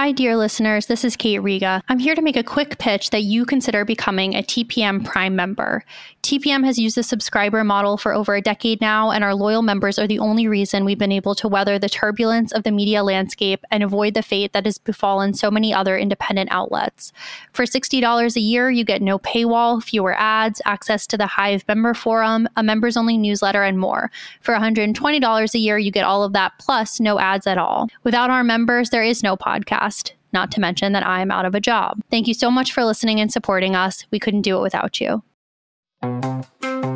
[0.00, 0.86] Hi, dear listeners.
[0.86, 1.82] This is Kate Riga.
[1.88, 5.84] I'm here to make a quick pitch that you consider becoming a TPM Prime member.
[6.28, 9.98] TPM has used the subscriber model for over a decade now, and our loyal members
[9.98, 13.64] are the only reason we've been able to weather the turbulence of the media landscape
[13.70, 17.14] and avoid the fate that has befallen so many other independent outlets.
[17.52, 21.94] For $60 a year, you get no paywall, fewer ads, access to the Hive member
[21.94, 24.10] forum, a members only newsletter, and more.
[24.42, 27.88] For $120 a year, you get all of that plus no ads at all.
[28.04, 30.12] Without our members, there is no podcast.
[30.34, 32.02] Not to mention that I am out of a job.
[32.10, 34.04] Thank you so much for listening and supporting us.
[34.10, 35.22] We couldn't do it without you.
[36.02, 36.87] うん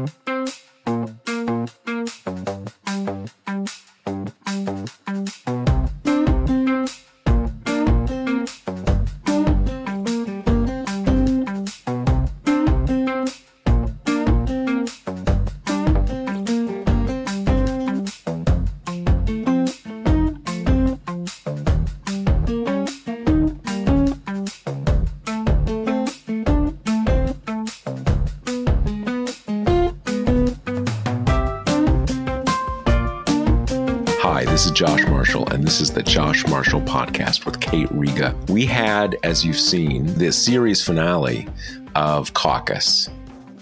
[36.13, 38.37] Josh Marshall Podcast with Kate Riga.
[38.49, 41.49] We had, as you've seen, the series finale
[41.95, 43.09] of Caucus,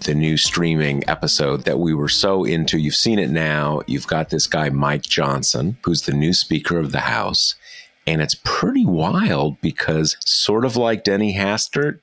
[0.01, 2.77] the new streaming episode that we were so into.
[2.77, 3.83] You've seen it now.
[3.87, 7.55] You've got this guy, Mike Johnson, who's the new Speaker of the House.
[8.05, 12.01] And it's pretty wild because, sort of like Denny Hastert,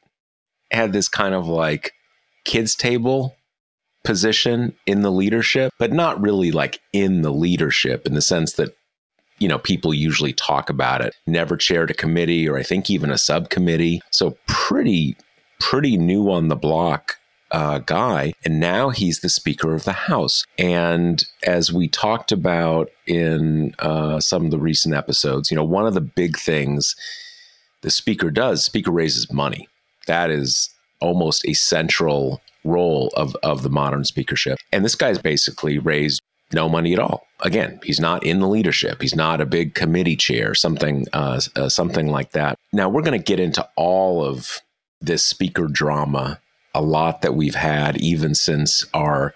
[0.72, 1.92] had this kind of like
[2.46, 3.36] kids' table
[4.06, 8.78] position in the leadership, but not really like in the leadership in the sense that,
[9.40, 11.16] you know, people usually talk about it.
[11.26, 14.02] Never chaired a committee or I think even a subcommittee.
[14.12, 15.16] So pretty,
[15.60, 17.18] pretty new on the block
[17.52, 18.34] uh, guy.
[18.44, 20.44] And now he's the Speaker of the House.
[20.58, 25.86] And as we talked about in uh, some of the recent episodes, you know, one
[25.86, 26.96] of the big things
[27.82, 29.68] the Speaker does, Speaker raises money.
[30.08, 34.58] That is almost a central role of, of the modern speakership.
[34.72, 36.22] And this guy's basically raised
[36.54, 37.28] no money at all.
[37.42, 39.02] Again, he's not in the leadership.
[39.02, 42.58] He's not a big committee chair, something uh, uh, something like that.
[42.74, 44.62] Now we're going to get into all of
[45.02, 46.40] this speaker drama,
[46.74, 49.34] a lot that we've had even since our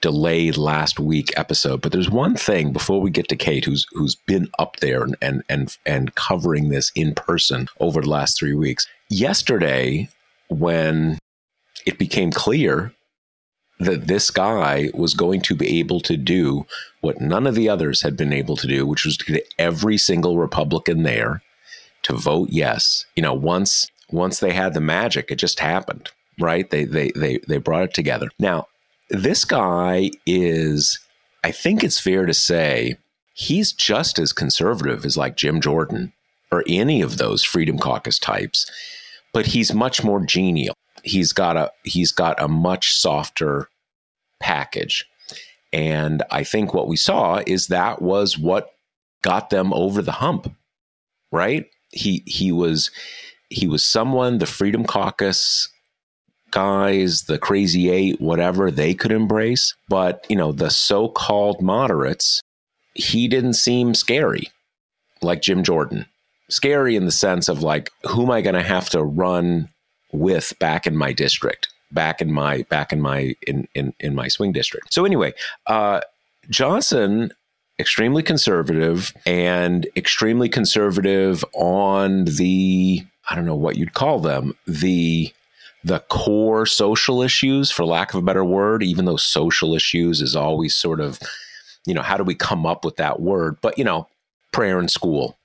[0.00, 1.80] delayed last week episode.
[1.80, 5.16] But there's one thing before we get to Kate, who's who's been up there and
[5.20, 8.86] and and, and covering this in person over the last three weeks.
[9.08, 10.08] Yesterday,
[10.48, 11.18] when
[11.86, 12.92] it became clear
[13.84, 16.66] that this guy was going to be able to do
[17.00, 19.98] what none of the others had been able to do, which was to get every
[19.98, 21.42] single Republican there
[22.02, 23.04] to vote yes.
[23.16, 26.68] You know, once once they had the magic, it just happened, right?
[26.70, 28.28] They they they they brought it together.
[28.38, 28.66] Now,
[29.10, 30.98] this guy is
[31.44, 32.96] I think it's fair to say
[33.34, 36.12] he's just as conservative as like Jim Jordan
[36.50, 38.70] or any of those Freedom Caucus types,
[39.32, 43.68] but he's much more genial he's got a he's got a much softer
[44.40, 45.04] package.
[45.72, 48.70] And I think what we saw is that was what
[49.22, 50.54] got them over the hump.
[51.30, 51.66] Right?
[51.90, 52.90] He he was
[53.48, 55.68] he was someone the Freedom Caucus
[56.52, 59.74] guys, the crazy eight, whatever they could embrace.
[59.88, 62.40] But, you know, the so called moderates,
[62.94, 64.48] he didn't seem scary
[65.20, 66.06] like Jim Jordan.
[66.48, 69.68] Scary in the sense of like, who am I going to have to run
[70.12, 74.28] with back in my district, back in my back in my in in, in my
[74.28, 74.92] swing district.
[74.92, 75.32] So anyway,
[75.66, 76.00] uh,
[76.50, 77.32] Johnson
[77.78, 85.32] extremely conservative and extremely conservative on the I don't know what you'd call them the
[85.84, 90.36] the core social issues for lack of a better word even though social issues is
[90.36, 91.18] always sort of
[91.86, 94.06] you know how do we come up with that word but you know
[94.52, 95.38] prayer in school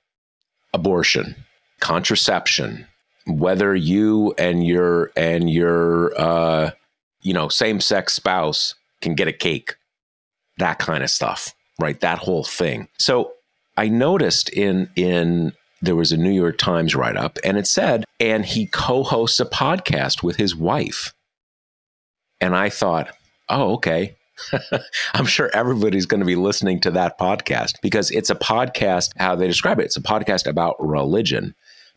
[0.74, 1.34] abortion
[1.80, 2.86] contraception
[3.28, 6.70] whether you and your and your uh,
[7.22, 9.76] you know same sex spouse can get a cake,
[10.58, 12.00] that kind of stuff, right?
[12.00, 12.88] That whole thing.
[12.98, 13.32] So
[13.76, 18.04] I noticed in in there was a New York Times write up, and it said,
[18.18, 21.14] and he co-hosts a podcast with his wife,
[22.40, 23.14] and I thought,
[23.48, 24.16] oh, okay,
[25.14, 29.36] I'm sure everybody's going to be listening to that podcast because it's a podcast, how
[29.36, 29.84] they describe it.
[29.84, 31.54] It's a podcast about religion,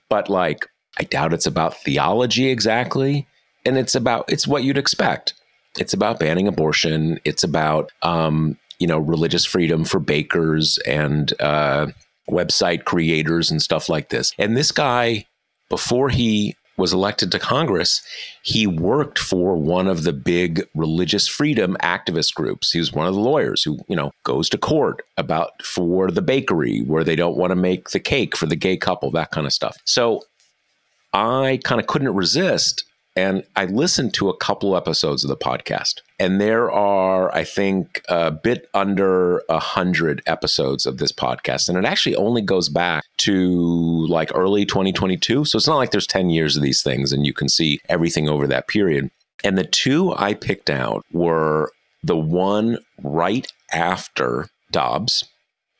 [0.10, 3.28] but like, I doubt it's about theology exactly.
[3.66, 5.34] And it's about, it's what you'd expect.
[5.78, 7.20] It's about banning abortion.
[7.24, 11.88] It's about, um, you know, religious freedom for bakers and uh,
[12.30, 14.34] website creators and stuff like this.
[14.38, 15.26] And this guy,
[15.70, 18.02] before he was elected to Congress,
[18.42, 22.72] he worked for one of the big religious freedom activist groups.
[22.72, 26.22] He was one of the lawyers who, you know, goes to court about for the
[26.22, 29.46] bakery where they don't want to make the cake for the gay couple, that kind
[29.46, 29.78] of stuff.
[29.86, 30.22] So
[31.14, 32.84] I kind of couldn't resist
[33.16, 38.02] and I listened to a couple episodes of the podcast, and there are, I think,
[38.08, 43.04] a bit under a hundred episodes of this podcast, and it actually only goes back
[43.18, 45.44] to like early 2022.
[45.46, 48.30] So it's not like there's 10 years of these things, and you can see everything
[48.30, 49.12] over that period.
[49.44, 51.72] And the two I picked out were
[52.04, 55.26] the one right after Dobbs,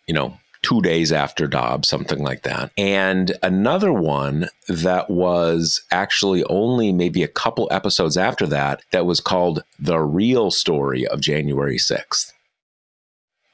[0.06, 2.72] you know, two days after Dobbs, something like that.
[2.78, 9.20] And another one that was actually only maybe a couple episodes after that, that was
[9.20, 12.32] called The Real Story of January 6th.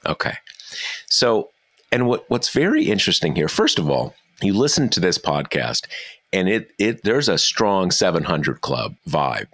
[0.05, 0.37] Okay.
[1.07, 1.49] So,
[1.91, 5.87] and what, what's very interesting here, first of all, you listen to this podcast
[6.33, 9.47] and it, it, there's a strong 700 club vibe.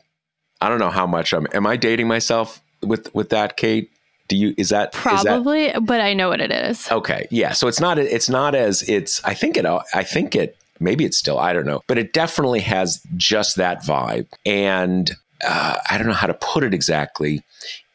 [0.59, 3.91] I don't know how much I'm, am I dating myself with, with that, Kate?
[4.27, 5.65] Do you is that probably?
[5.65, 6.89] Is that, but I know what it is.
[6.89, 7.51] Okay, yeah.
[7.51, 9.23] So it's not it's not as it's.
[9.23, 9.65] I think it.
[9.65, 10.57] I think it.
[10.79, 11.39] Maybe it's still.
[11.39, 14.27] I don't know, but it definitely has just that vibe.
[14.45, 15.11] And
[15.45, 17.43] uh, I don't know how to put it exactly.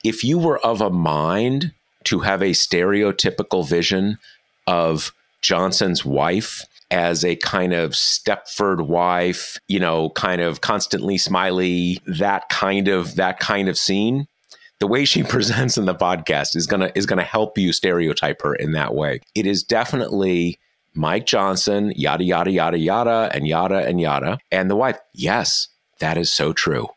[0.04, 1.72] If you were of a mind
[2.04, 4.18] to have a stereotypical vision
[4.66, 12.00] of Johnson's wife as a kind of Stepford wife, you know, kind of constantly smiley,
[12.06, 14.26] that kind of that kind of scene
[14.80, 18.54] the way she presents in the podcast is gonna is gonna help you stereotype her
[18.54, 19.20] in that way.
[19.34, 20.58] It is definitely
[20.94, 24.98] Mike Johnson, yada yada yada yada, and yada and yada, and the wife.
[25.14, 25.68] Yes,
[26.00, 26.88] that is so true.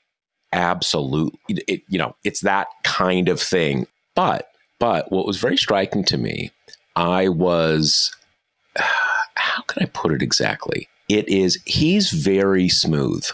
[0.53, 3.87] Absolutely, it, it, you know, it's that kind of thing.
[4.15, 4.49] But
[4.79, 6.51] but what was very striking to me,
[6.95, 8.13] I was,
[8.75, 10.87] how can I put it exactly?
[11.07, 13.29] It is he's very smooth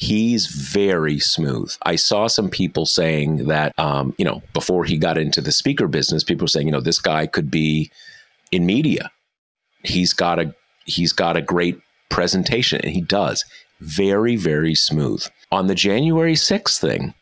[0.00, 1.72] he's very smooth.
[1.82, 5.86] I saw some people saying that, um, you know, before he got into the speaker
[5.86, 7.90] business, people were saying, you know, this guy could be
[8.50, 9.10] in media.
[9.84, 10.54] He's got a
[10.86, 13.44] he's got a great presentation, and he does
[13.80, 15.24] very very smooth.
[15.52, 17.14] On the January sixth thing,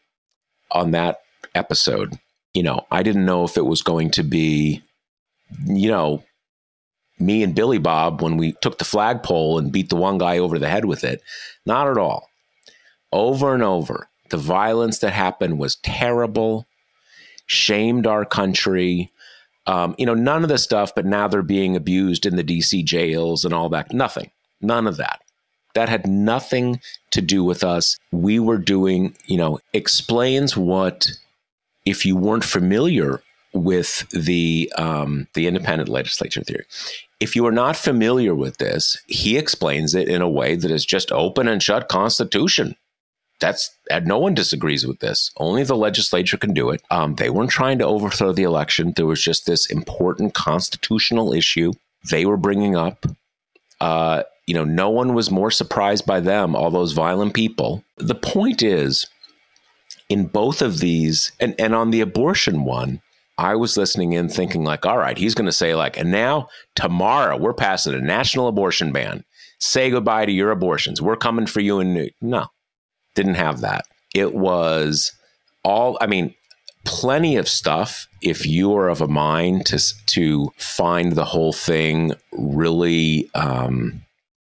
[0.71, 1.19] on that
[1.55, 2.19] episode,
[2.55, 4.83] you know, I didn't know if it was going to be,
[5.67, 6.23] you know,
[7.19, 10.61] me and Billy Bob when we took the flagpole and beat the one guy over
[10.61, 11.23] the head with it.
[11.67, 12.29] Not at all
[13.13, 14.09] over and over.
[14.31, 16.67] The violence that happened was terrible,
[17.47, 19.11] shamed our country.
[19.67, 22.85] Um, you know, none of the stuff, but now they're being abused in the DC
[22.85, 23.93] jails and all that.
[23.93, 24.31] Nothing.
[24.61, 25.21] None of that.
[25.75, 27.99] That had nothing to do with us.
[28.11, 31.09] We were doing, you know, explains what,
[31.85, 33.23] if you weren't familiar
[33.55, 36.65] with the um, the independent legislature theory,
[37.21, 40.85] if you are not familiar with this, he explains it in a way that is
[40.85, 42.77] just open and shut constitution
[43.41, 43.71] that's
[44.05, 45.31] no one disagrees with this.
[45.37, 46.83] Only the legislature can do it.
[46.91, 48.93] Um, they weren't trying to overthrow the election.
[48.97, 51.73] There was just this important constitutional issue
[52.11, 53.07] they were bringing up.
[53.81, 57.85] Uh, you know, no one was more surprised by them, all those violent people.
[57.97, 59.07] The point is,
[60.09, 63.03] in both of these, and, and on the abortion one,
[63.37, 66.49] I was listening in thinking, like, all right, he's going to say, like, and now
[66.75, 69.25] tomorrow we're passing a national abortion ban.
[69.61, 71.01] Say goodbye to your abortions.
[71.01, 71.79] We're coming for you.
[71.79, 72.47] And no,
[73.19, 73.85] didn't have that.
[74.15, 75.13] It was
[75.65, 76.35] all, I mean,
[76.85, 82.15] plenty of stuff if you are of a mind to to find the whole thing
[82.33, 84.03] really um,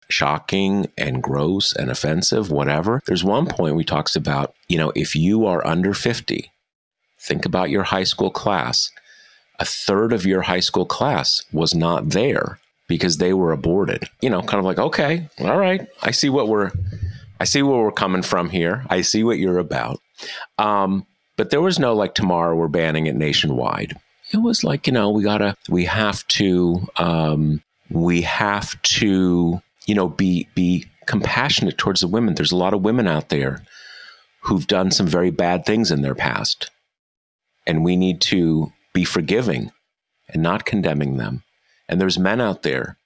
[0.09, 3.03] shocking and gross and offensive whatever.
[3.07, 6.51] There's one point we talks about you know if you are under 50
[7.21, 8.91] think about your high school class.
[9.59, 12.59] A third of your high school class was not there
[12.89, 14.05] because they were aborted.
[14.23, 16.71] You know kind of like okay all right i see what we're
[17.41, 18.85] I see where we're coming from here.
[18.91, 20.01] I see what you're about.
[20.59, 21.07] Um,
[21.37, 23.99] but there was no like tomorrow we're banning it nationwide.
[24.33, 29.95] It was like you know we gotta we have to um, we have to you
[29.95, 32.35] know be be compassionate towards the women.
[32.35, 33.65] There's a lot of women out there
[34.43, 36.71] who've done some very bad things in their past,
[37.67, 39.73] and we need to be forgiving
[40.29, 41.43] and not condemning them.
[41.89, 42.99] And there's men out there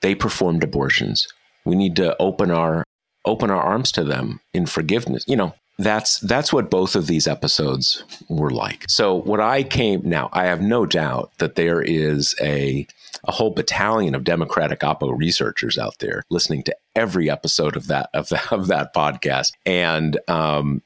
[0.00, 1.28] they performed abortions.
[1.64, 2.84] We need to open our
[3.24, 5.24] open our arms to them in forgiveness.
[5.26, 8.84] You know, that's that's what both of these episodes were like.
[8.88, 12.86] So what I came now, I have no doubt that there is a
[13.24, 18.10] a whole battalion of Democratic Oppo researchers out there listening to every episode of that
[18.14, 20.82] of that, of that podcast, and um,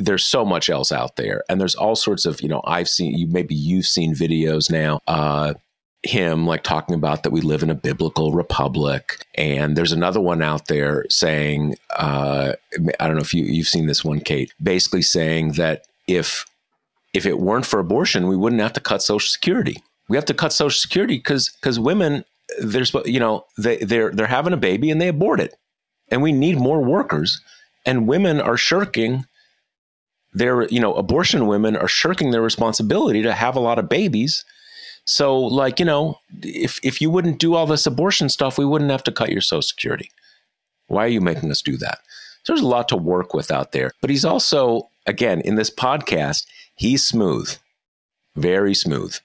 [0.00, 3.16] there's so much else out there, and there's all sorts of you know I've seen
[3.16, 5.00] you maybe you've seen videos now.
[5.06, 5.54] Uh,
[6.02, 9.26] him like talking about that we live in a biblical republic.
[9.34, 12.52] And there's another one out there saying uh,
[12.98, 16.46] i don't know if you, you've seen this one kate basically saying that if
[17.12, 19.82] if it weren't for abortion we wouldn't have to cut social security.
[20.08, 22.24] We have to cut social security because because women
[22.60, 25.54] there's you know they they're they're having a baby and they abort it.
[26.08, 27.40] And we need more workers.
[27.86, 29.26] And women are shirking
[30.32, 34.44] their you know abortion women are shirking their responsibility to have a lot of babies
[35.04, 38.90] so, like, you know, if, if you wouldn't do all this abortion stuff, we wouldn't
[38.90, 40.10] have to cut your Social Security.
[40.86, 41.98] Why are you making us do that?
[42.44, 43.92] So there's a lot to work with out there.
[44.00, 47.56] But he's also, again, in this podcast, he's smooth,
[48.36, 49.16] very smooth.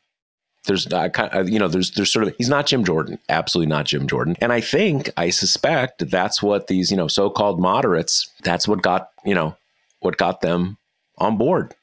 [0.67, 1.09] There's, uh,
[1.45, 4.35] you know, there's, there's sort of, he's not Jim Jordan, absolutely not Jim Jordan.
[4.41, 8.81] And I think, I suspect that's what these, you know, so called moderates, that's what
[8.81, 9.55] got, you know,
[9.99, 10.77] what got them
[11.19, 11.75] on board.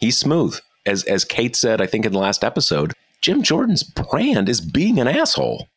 [0.00, 0.58] He's smooth.
[0.84, 4.98] As, as Kate said, I think in the last episode, Jim Jordan's brand is being
[4.98, 5.68] an asshole.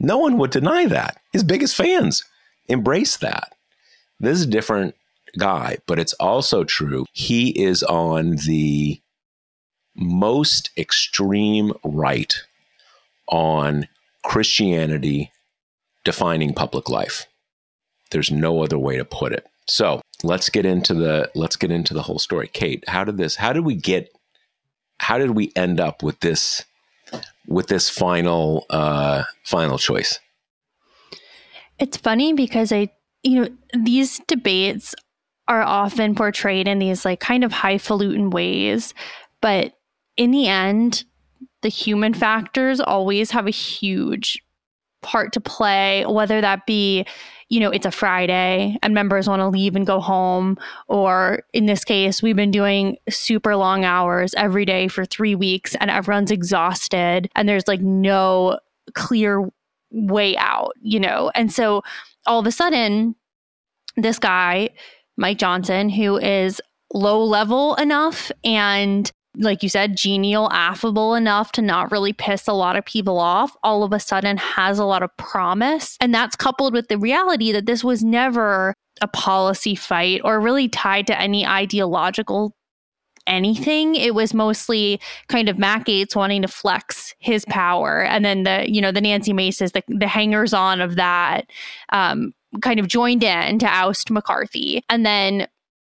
[0.00, 1.20] No one would deny that.
[1.32, 2.24] His biggest fans
[2.68, 3.52] embrace that.
[4.20, 4.94] This is a different
[5.38, 7.04] guy, but it's also true.
[7.12, 9.00] He is on the
[9.94, 12.34] most extreme right
[13.28, 13.88] on
[14.24, 15.32] Christianity
[16.04, 17.26] defining public life.
[18.10, 19.46] There's no other way to put it.
[19.66, 22.48] So let's get into the let's get into the whole story.
[22.48, 24.10] Kate, how did this how did we get
[25.00, 26.64] how did we end up with this
[27.48, 30.20] with this final uh, final choice?
[31.78, 32.90] It's funny because I,
[33.22, 34.94] you know, these debates
[35.48, 38.92] are often portrayed in these like kind of highfalutin ways,
[39.40, 39.74] but
[40.16, 41.04] in the end,
[41.62, 44.42] the human factors always have a huge
[45.02, 47.06] part to play, whether that be
[47.48, 50.58] you know, it's a Friday and members want to leave and go home.
[50.86, 55.74] Or in this case, we've been doing super long hours every day for three weeks
[55.76, 58.58] and everyone's exhausted and there's like no
[58.94, 59.48] clear
[59.90, 61.30] way out, you know?
[61.34, 61.82] And so
[62.26, 63.14] all of a sudden,
[63.96, 64.70] this guy,
[65.16, 66.60] Mike Johnson, who is
[66.92, 72.52] low level enough and like you said, genial, affable enough to not really piss a
[72.52, 75.96] lot of people off, all of a sudden has a lot of promise.
[76.00, 80.68] And that's coupled with the reality that this was never a policy fight or really
[80.68, 82.54] tied to any ideological
[83.26, 83.94] anything.
[83.94, 88.02] It was mostly kind of Matt Gaetz wanting to flex his power.
[88.02, 91.50] And then the, you know, the Nancy Maces, the, the hangers on of that,
[91.92, 94.82] um, kind of joined in to oust McCarthy.
[94.88, 95.46] And then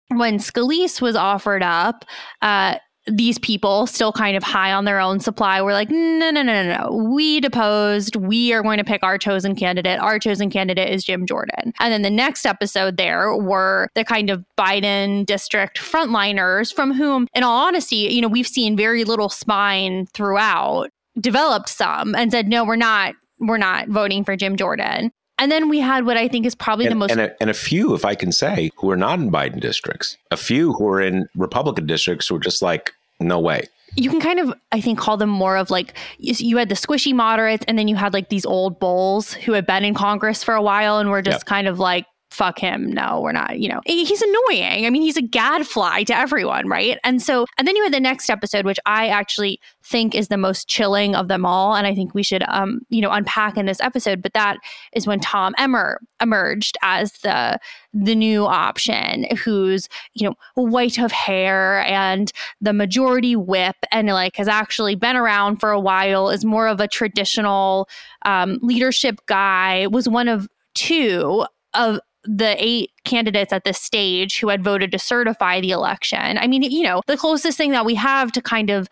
[0.10, 2.04] when Scalise was offered up,
[2.42, 2.78] uh,
[3.12, 6.64] these people still kind of high on their own supply were like no no no
[6.64, 10.90] no no we deposed we are going to pick our chosen candidate our chosen candidate
[10.90, 15.78] is jim jordan and then the next episode there were the kind of biden district
[15.80, 20.90] frontliners from whom in all honesty you know we've seen very little spine throughout
[21.20, 25.70] developed some and said no we're not we're not voting for jim jordan and then
[25.70, 27.12] we had what I think is probably and, the most.
[27.12, 30.18] And a, and a, few, if I can say, who are not in Biden districts.
[30.32, 33.64] A few who are in Republican districts who are just like, no way.
[33.96, 37.14] You can kind of, I think, call them more of like you had the squishy
[37.14, 40.54] moderates, and then you had like these old bulls who had been in Congress for
[40.54, 41.46] a while and were just yep.
[41.46, 42.92] kind of like, fuck him.
[42.92, 44.86] No, we're not, you know, he's annoying.
[44.86, 47.00] I mean, he's a gadfly to everyone, right?
[47.04, 50.38] And so, and then you had the next episode, which I actually think is the
[50.38, 51.76] most chilling of them all.
[51.76, 54.22] And I think we should, um, you know, unpack in this episode.
[54.22, 54.58] But that
[54.94, 57.60] is when Tom Emmer emerged as the,
[57.94, 62.32] the new option who's, you know, white of hair and
[62.62, 66.80] the majority whip and like has actually been around for a while, is more of
[66.80, 67.90] a traditional
[68.26, 71.44] um, leadership guy, was one of two
[71.74, 72.00] of
[72.32, 76.38] the eight candidates at this stage who had voted to certify the election.
[76.38, 78.88] I mean, you know, the closest thing that we have to kind of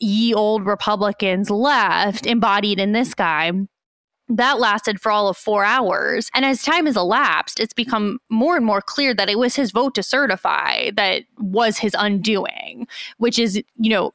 [0.00, 3.52] ye old Republicans left embodied in this guy.
[4.28, 6.28] That lasted for all of four hours.
[6.34, 9.70] And as time has elapsed, it's become more and more clear that it was his
[9.70, 14.10] vote to certify that was his undoing, which is, you know,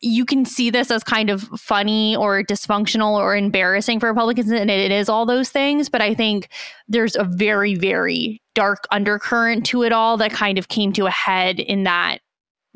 [0.00, 4.70] you can see this as kind of funny or dysfunctional or embarrassing for Republicans, and
[4.70, 5.88] it is all those things.
[5.88, 6.48] But I think
[6.88, 11.10] there's a very, very dark undercurrent to it all that kind of came to a
[11.10, 12.18] head in that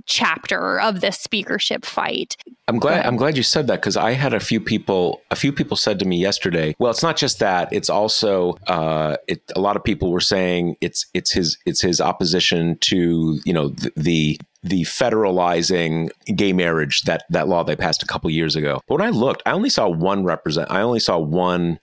[0.06, 2.36] chapter of this speakership fight.
[2.68, 5.52] I'm glad I'm glad you said that because I had a few people a few
[5.52, 6.74] people said to me yesterday.
[6.78, 10.76] Well, it's not just that; it's also uh, it, a lot of people were saying
[10.80, 17.02] it's it's his it's his opposition to you know the, the the federalizing gay marriage
[17.02, 18.80] that that law they passed a couple years ago.
[18.88, 20.70] But when I looked, I only saw one represent.
[20.70, 21.78] I only saw one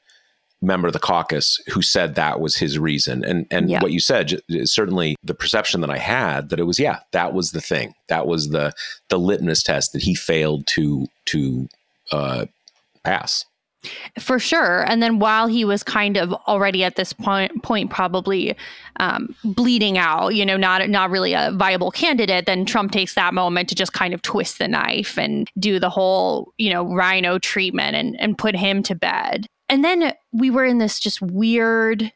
[0.62, 3.24] member of the caucus who said that was his reason.
[3.24, 3.82] And and yeah.
[3.82, 7.52] what you said certainly the perception that I had that it was yeah, that was
[7.52, 7.94] the thing.
[8.08, 8.74] That was the
[9.10, 11.68] the litmus test that he failed to to
[12.12, 12.46] uh,
[13.04, 13.46] pass.
[14.20, 14.88] For sure.
[14.88, 18.56] And then while he was kind of already at this point, point probably
[19.00, 23.34] um, bleeding out, you know, not not really a viable candidate, then Trump takes that
[23.34, 27.40] moment to just kind of twist the knife and do the whole, you know, RINO
[27.40, 29.48] treatment and, and put him to bed.
[29.72, 32.12] And then we were in this just weird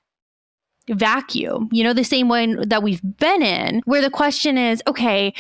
[0.90, 5.34] vacuum, you know, the same one that we've been in, where the question is okay,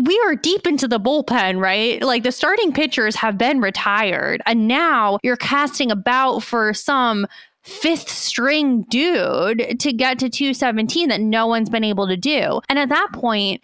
[0.00, 2.02] we are deep into the bullpen, right?
[2.02, 7.26] Like the starting pitchers have been retired, and now you're casting about for some
[7.62, 12.60] fifth string dude to get to 217 that no one's been able to do.
[12.68, 13.62] And at that point,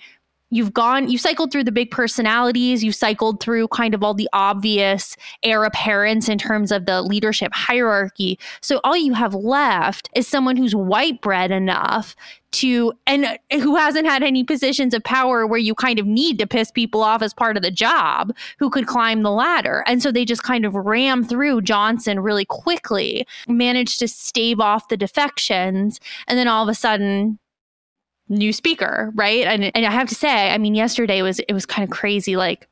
[0.53, 4.29] you've gone you cycled through the big personalities you cycled through kind of all the
[4.33, 8.39] obvious heir apparents in terms of the leadership hierarchy.
[8.61, 12.15] So all you have left is someone who's white bread enough
[12.53, 16.39] to and uh, who hasn't had any positions of power where you kind of need
[16.39, 19.83] to piss people off as part of the job who could climb the ladder.
[19.87, 24.89] And so they just kind of ram through johnson really quickly managed to stave off
[24.89, 27.39] the defections and then all of a sudden
[28.33, 29.45] new speaker, right?
[29.47, 32.37] And and I have to say, I mean, yesterday was it was kind of crazy.
[32.37, 32.69] Like,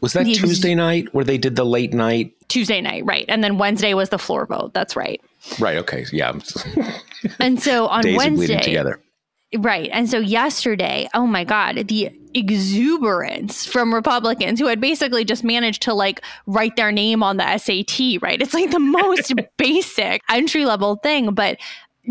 [0.00, 2.32] was that Tuesday night where they did the late night?
[2.48, 3.24] Tuesday night, right?
[3.28, 4.74] And then Wednesday was the floor vote.
[4.74, 5.20] That's right.
[5.58, 5.76] Right.
[5.78, 6.06] Okay.
[6.12, 6.32] Yeah.
[7.40, 9.00] and so on Wednesday, together.
[9.56, 9.88] Right.
[9.92, 15.82] And so yesterday, oh my God, the exuberance from Republicans who had basically just managed
[15.82, 18.40] to like write their name on the SAT, right?
[18.42, 21.58] It's like the most basic entry level thing, but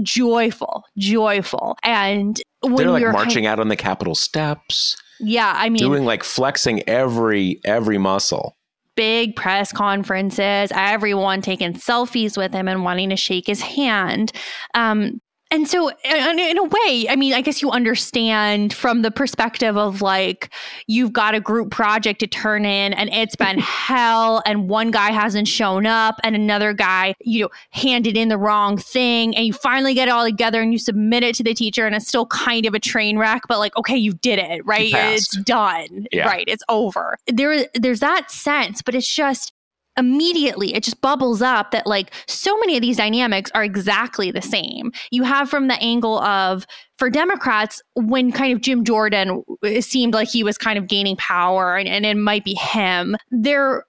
[0.02, 1.78] joyful, joyful.
[1.84, 4.98] And when they're like marching out on the Capitol steps.
[5.20, 8.58] Yeah, I mean, doing like flexing every every muscle.
[8.96, 14.32] Big press conferences, everyone taking selfies with him and wanting to shake his hand.
[14.76, 15.20] Um,
[15.54, 20.02] and so, in a way, I mean, I guess you understand from the perspective of
[20.02, 20.52] like,
[20.88, 25.12] you've got a group project to turn in and it's been hell, and one guy
[25.12, 29.54] hasn't shown up, and another guy, you know, handed in the wrong thing, and you
[29.54, 32.26] finally get it all together and you submit it to the teacher, and it's still
[32.26, 34.92] kind of a train wreck, but like, okay, you did it, right?
[34.92, 36.26] It's done, yeah.
[36.26, 36.46] right?
[36.48, 37.16] It's over.
[37.28, 39.54] There, there's that sense, but it's just
[39.98, 44.42] immediately it just bubbles up that like so many of these dynamics are exactly the
[44.42, 44.92] same.
[45.12, 46.66] You have from the angle of
[46.98, 51.16] for Democrats when kind of Jim Jordan it seemed like he was kind of gaining
[51.18, 53.16] power and, and it might be him.
[53.30, 53.86] There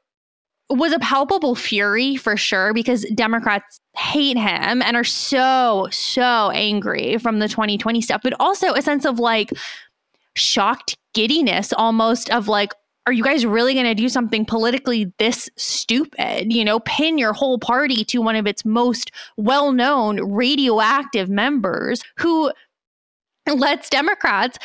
[0.71, 7.19] was a palpable fury for sure because Democrats hate him and are so so angry
[7.19, 9.51] from the 2020 stuff, but also a sense of like
[10.37, 12.73] shocked giddiness almost of like
[13.07, 16.53] are you guys really going to do something politically this stupid?
[16.53, 22.03] You know, pin your whole party to one of its most well known radioactive members
[22.17, 22.51] who
[23.47, 24.59] lets Democrats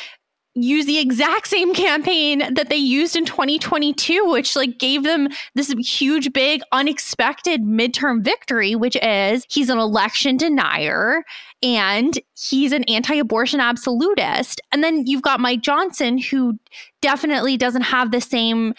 [0.56, 5.72] use the exact same campaign that they used in 2022 which like gave them this
[5.80, 11.24] huge big unexpected midterm victory which is he's an election denier
[11.62, 16.58] and he's an anti-abortion absolutist and then you've got Mike Johnson who
[17.02, 18.74] definitely doesn't have the same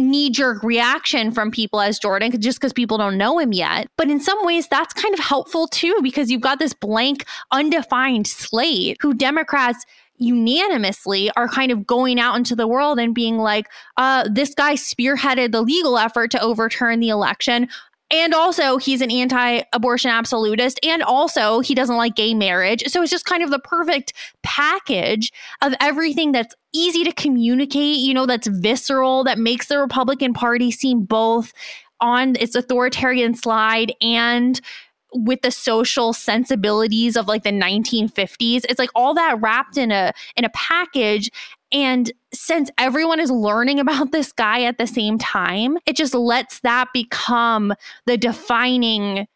[0.00, 3.88] knee jerk reaction from people as Jordan just because people don't know him yet.
[3.96, 8.26] But in some ways, that's kind of helpful too because you've got this blank, undefined
[8.26, 9.84] slate who Democrats
[10.20, 14.74] unanimously are kind of going out into the world and being like, uh, this guy
[14.74, 17.68] spearheaded the legal effort to overturn the election.
[18.12, 20.80] And also, he's an anti abortion absolutist.
[20.84, 22.82] And also, he doesn't like gay marriage.
[22.88, 28.12] So it's just kind of the perfect package of everything that's easy to communicate, you
[28.12, 31.52] know, that's visceral, that makes the Republican Party seem both
[32.00, 34.60] on its authoritarian slide and
[35.12, 40.12] with the social sensibilities of like the 1950s it's like all that wrapped in a
[40.36, 41.30] in a package.
[41.72, 46.60] And since everyone is learning about this guy at the same time it just lets
[46.60, 47.72] that become
[48.06, 49.26] the defining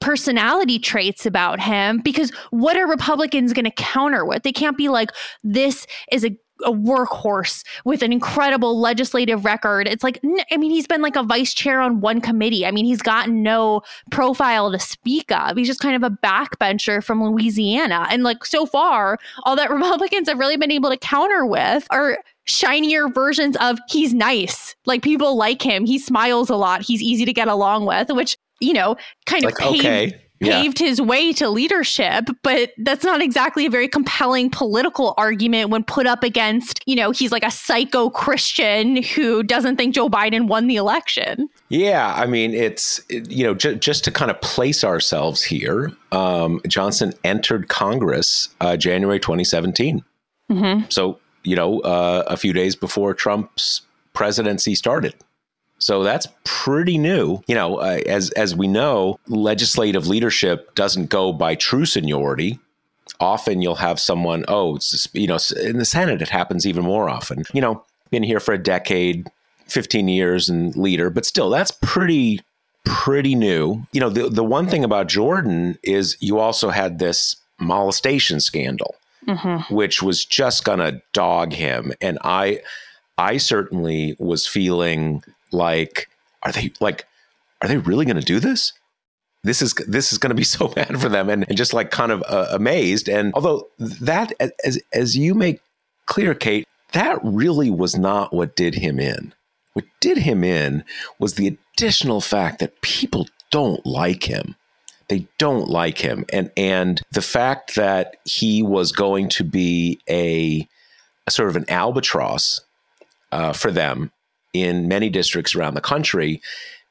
[0.00, 2.00] personality traits about him.
[2.00, 4.42] Because what are republicans going to counter with?
[4.42, 5.10] They can't be like
[5.42, 9.86] this is a a workhorse with an incredible legislative record.
[9.86, 12.66] It's like, I mean, he's been like a vice chair on one committee.
[12.66, 15.56] I mean, he's gotten no profile to speak of.
[15.56, 18.06] He's just kind of a backbencher from Louisiana.
[18.10, 22.18] And like so far, all that Republicans have really been able to counter with are
[22.44, 24.74] shinier versions of he's nice.
[24.86, 25.84] Like people like him.
[25.84, 26.82] He smiles a lot.
[26.82, 30.27] He's easy to get along with, which, you know, kind like, of paved, okay.
[30.40, 30.60] Yeah.
[30.62, 32.26] paved his way to leadership.
[32.42, 37.10] But that's not exactly a very compelling political argument when put up against, you know,
[37.10, 41.48] he's like a psycho Christian who doesn't think Joe Biden won the election.
[41.70, 45.92] Yeah, I mean, it's you know j- just to kind of place ourselves here.
[46.12, 50.02] Um, Johnson entered Congress uh, January 2017,
[50.50, 50.84] Mm-hmm.
[50.88, 53.82] so you know uh, a few days before Trump's
[54.14, 55.14] presidency started.
[55.78, 57.42] So that's pretty new.
[57.46, 62.58] You know, uh, as as we know, legislative leadership doesn't go by true seniority.
[63.20, 64.44] Often you'll have someone.
[64.48, 67.44] Oh, it's you know, in the Senate it happens even more often.
[67.52, 69.28] You know, been here for a decade,
[69.66, 72.40] 15 years and leader, but still that's pretty
[72.84, 73.84] pretty new.
[73.92, 78.94] You know, the the one thing about Jordan is you also had this molestation scandal,
[79.26, 79.74] Mm-hmm.
[79.74, 82.60] which was just going to dog him and I
[83.18, 86.08] I certainly was feeling like
[86.42, 87.06] are they like
[87.60, 88.72] are they really going to do this?
[89.44, 91.90] This is this is going to be so bad for them and, and just like
[91.90, 94.32] kind of uh, amazed and although that
[94.64, 95.60] as as you make
[96.06, 99.34] clear Kate that really was not what did him in.
[99.74, 100.84] What did him in
[101.18, 104.56] was the additional fact that people don't like him.
[105.08, 106.24] They don't like him.
[106.32, 110.66] And and the fact that he was going to be a,
[111.26, 112.60] a sort of an albatross
[113.32, 114.10] uh, for them
[114.52, 116.40] in many districts around the country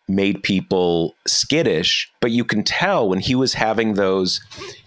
[0.07, 4.39] made people skittish but you can tell when he was having those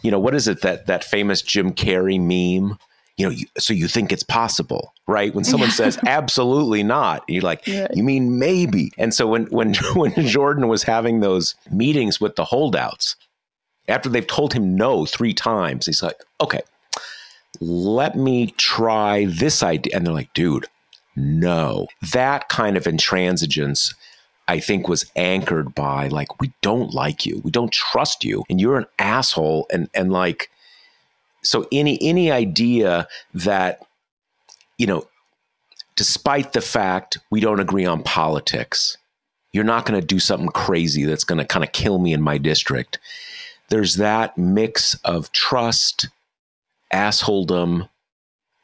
[0.03, 2.79] you know what is it that that famous jim carrey meme
[3.17, 5.35] you know, you, so you think it's possible, right?
[5.35, 7.87] When someone says absolutely not, you're like, Yeah.
[7.93, 8.93] you mean maybe.
[8.97, 13.17] And so when when when Jordan was having those meetings with the holdouts,
[13.89, 16.63] after they've told him no three times, he's like, okay,
[17.61, 19.95] let me try this idea.
[19.95, 20.67] And they're like, dude,
[21.21, 21.89] no.
[22.13, 23.95] That kind of intransigence.
[24.49, 28.61] I think was anchored by like we don't like you, we don't trust you, and
[28.61, 30.51] you're an asshole, and and like
[31.43, 33.81] so any any idea that
[34.79, 35.07] you know
[35.97, 38.97] despite the fact we don't agree on politics
[39.53, 42.23] you're not going to do something crazy that's going to kind of kill me in
[42.23, 42.99] my district
[43.69, 46.09] there's that mix of trust
[46.93, 47.89] assholedom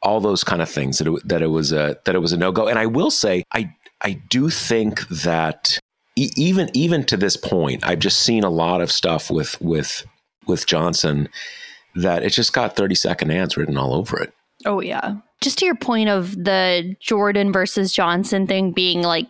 [0.06, 2.36] all those kind of things that it, that it was a that it was a
[2.36, 3.70] no-go and i will say i
[4.02, 5.78] i do think that
[6.16, 10.06] e- even even to this point i've just seen a lot of stuff with with
[10.46, 11.28] with johnson
[11.96, 14.32] that it just got 30 second ads written all over it.
[14.64, 15.16] Oh yeah.
[15.40, 19.26] Just to your point of the Jordan versus Johnson thing being like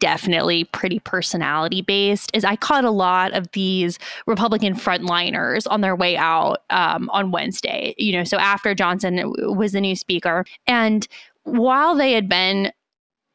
[0.00, 5.94] definitely pretty personality based is I caught a lot of these Republican frontliners on their
[5.94, 7.94] way out um, on Wednesday.
[7.96, 11.06] You know, so after Johnson was the new speaker, and
[11.44, 12.72] while they had been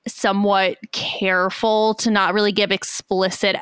[0.08, 3.56] somewhat careful to not really give explicit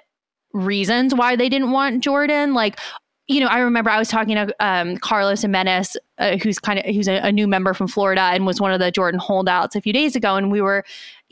[0.53, 2.79] reasons why they didn't want Jordan, like
[3.27, 6.85] you know, I remember I was talking to um, Carlos Gimenez, uh, who's kind of
[6.93, 9.81] who's a, a, new member from Florida and was one of the Jordan holdouts a
[9.81, 10.83] few days ago, and we were,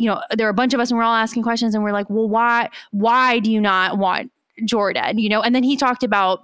[0.02, 1.84] you know, there were a bunch of us and we are all asking questions, and
[1.84, 4.32] we're like, well, why, why do you not want
[4.66, 5.20] Jordan?
[5.20, 6.40] You know, and then he talked about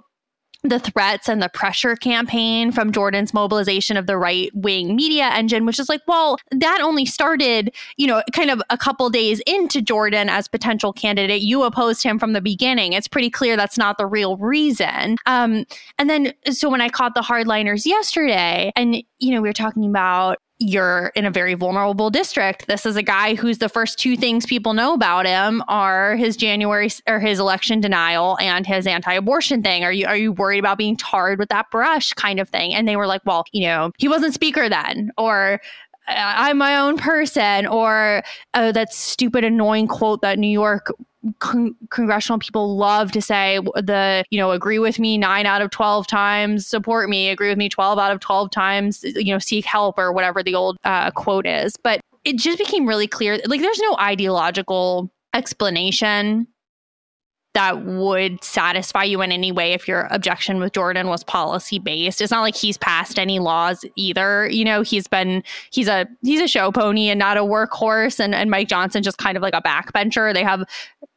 [0.64, 5.64] the threats and the pressure campaign from Jordan's mobilization of the right wing media engine,
[5.66, 9.80] which is like, well, that only started, you know, kind of a couple days into
[9.80, 11.42] Jordan as potential candidate.
[11.42, 12.92] You opposed him from the beginning.
[12.92, 15.16] It's pretty clear that's not the real reason.
[15.26, 15.64] Um,
[15.96, 19.84] and then, so when I caught the hardliners yesterday, and, you know, we were talking
[19.84, 22.66] about you're in a very vulnerable district.
[22.66, 26.36] This is a guy who's the first two things people know about him are his
[26.36, 29.84] January or his election denial and his anti-abortion thing.
[29.84, 32.74] Are you are you worried about being tarred with that brush kind of thing?
[32.74, 35.60] And they were like, well, you know, he wasn't speaker then or
[36.08, 38.22] uh, I'm my own person, or
[38.54, 40.90] oh, that stupid, annoying quote that New York
[41.38, 45.70] con- congressional people love to say the you know agree with me nine out of
[45.70, 49.64] 12 times support me agree with me 12 out of 12 times you know seek
[49.64, 51.76] help or whatever the old uh, quote is.
[51.82, 56.46] But it just became really clear like there's no ideological explanation
[57.54, 62.20] that would satisfy you in any way if your objection with Jordan was policy based.
[62.20, 64.48] It's not like he's passed any laws either.
[64.48, 68.34] You know, he's been he's a he's a show pony and not a workhorse and,
[68.34, 70.32] and Mike Johnson just kind of like a backbencher.
[70.32, 70.62] They have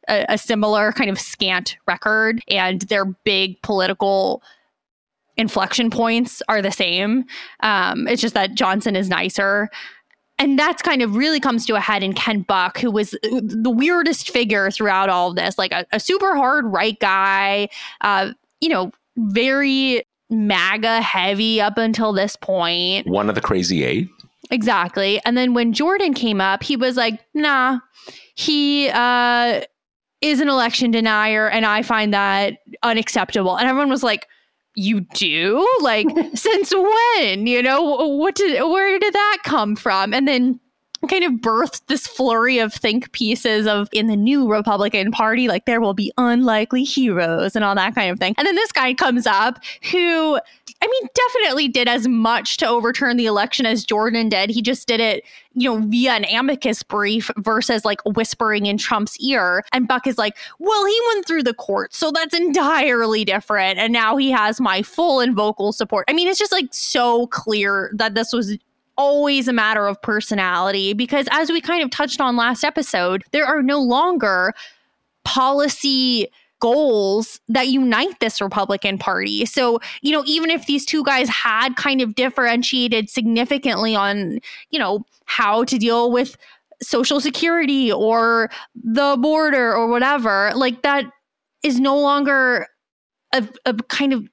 [0.08, 4.42] a, a similar kind of scant record and their big political
[5.36, 7.24] inflection points are the same.
[7.60, 9.70] Um, it's just that Johnson is nicer
[10.42, 13.72] and that's kind of really comes to a head in Ken Buck, who was the
[13.72, 17.68] weirdest figure throughout all of this, like a, a super hard right guy,
[18.00, 23.06] uh, you know, very MAGA heavy up until this point.
[23.06, 24.08] One of the crazy eight.
[24.50, 25.20] Exactly.
[25.24, 27.78] And then when Jordan came up, he was like, nah,
[28.34, 29.60] he uh,
[30.22, 31.48] is an election denier.
[31.48, 33.56] And I find that unacceptable.
[33.56, 34.26] And everyone was like,
[34.74, 35.66] you do?
[35.80, 37.46] Like, since when?
[37.46, 40.14] You know, what did, where did that come from?
[40.14, 40.60] And then
[41.08, 45.64] kind of birthed this flurry of think pieces of in the new Republican Party, like
[45.66, 48.34] there will be unlikely heroes and all that kind of thing.
[48.38, 49.58] And then this guy comes up
[49.90, 54.50] who, I mean, definitely did as much to overturn the election as Jordan did.
[54.50, 59.18] He just did it, you know, via an amicus brief versus like whispering in Trump's
[59.20, 59.64] ear.
[59.72, 63.78] And Buck is like, well, he went through the court, so that's entirely different.
[63.78, 66.04] And now he has my full and vocal support.
[66.08, 68.56] I mean, it's just like so clear that this was
[68.96, 73.46] always a matter of personality because, as we kind of touched on last episode, there
[73.46, 74.52] are no longer
[75.24, 76.28] policy
[76.60, 79.44] goals that unite this Republican Party.
[79.44, 84.38] So, you know, even if these two guys had kind of differentiated significantly on,
[84.70, 86.36] you know, how to deal with
[86.80, 91.04] social security or the border or whatever, like that
[91.64, 92.68] is no longer
[93.32, 94.28] a, a kind of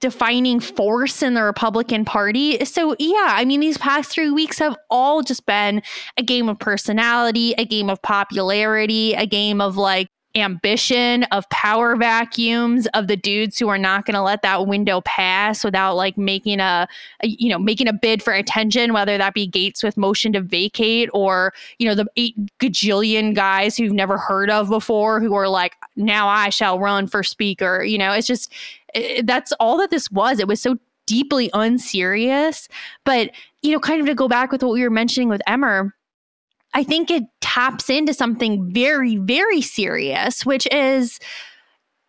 [0.00, 2.64] defining force in the Republican Party.
[2.64, 5.82] So, yeah, I mean, these past three weeks have all just been
[6.16, 11.96] a game of personality, a game of popularity, a game of like ambition, of power
[11.96, 16.16] vacuums, of the dudes who are not going to let that window pass without like
[16.16, 16.86] making a,
[17.22, 20.40] a, you know, making a bid for attention, whether that be Gaetz with motion to
[20.40, 25.48] vacate or, you know, the eight gajillion guys who've never heard of before who are
[25.48, 27.82] like, now I shall run for speaker.
[27.82, 28.52] You know, it's just,
[28.94, 30.38] it, that's all that this was.
[30.38, 32.68] It was so deeply unserious.
[33.04, 35.92] But, you know, kind of to go back with what we were mentioning with Emmer,
[36.74, 41.18] I think it taps into something very, very serious, which is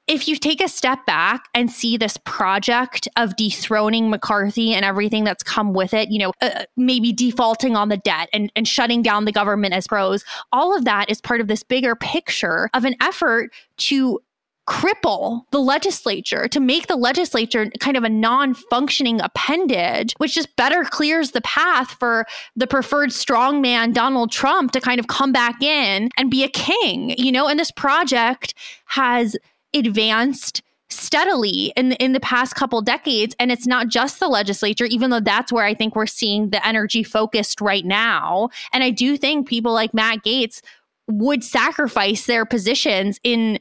[0.07, 5.23] if you take a step back and see this project of dethroning McCarthy and everything
[5.23, 9.01] that's come with it, you know, uh, maybe defaulting on the debt and, and shutting
[9.01, 12.83] down the government as pros, all of that is part of this bigger picture of
[12.83, 14.19] an effort to
[14.67, 20.55] cripple the legislature, to make the legislature kind of a non functioning appendage, which just
[20.55, 25.61] better clears the path for the preferred strongman Donald Trump to kind of come back
[25.61, 27.47] in and be a king, you know?
[27.47, 28.53] And this project
[28.85, 29.35] has
[29.73, 35.09] advanced steadily in in the past couple decades and it's not just the legislature even
[35.09, 39.15] though that's where I think we're seeing the energy focused right now and I do
[39.15, 40.61] think people like Matt Gaetz
[41.07, 43.59] would sacrifice their positions in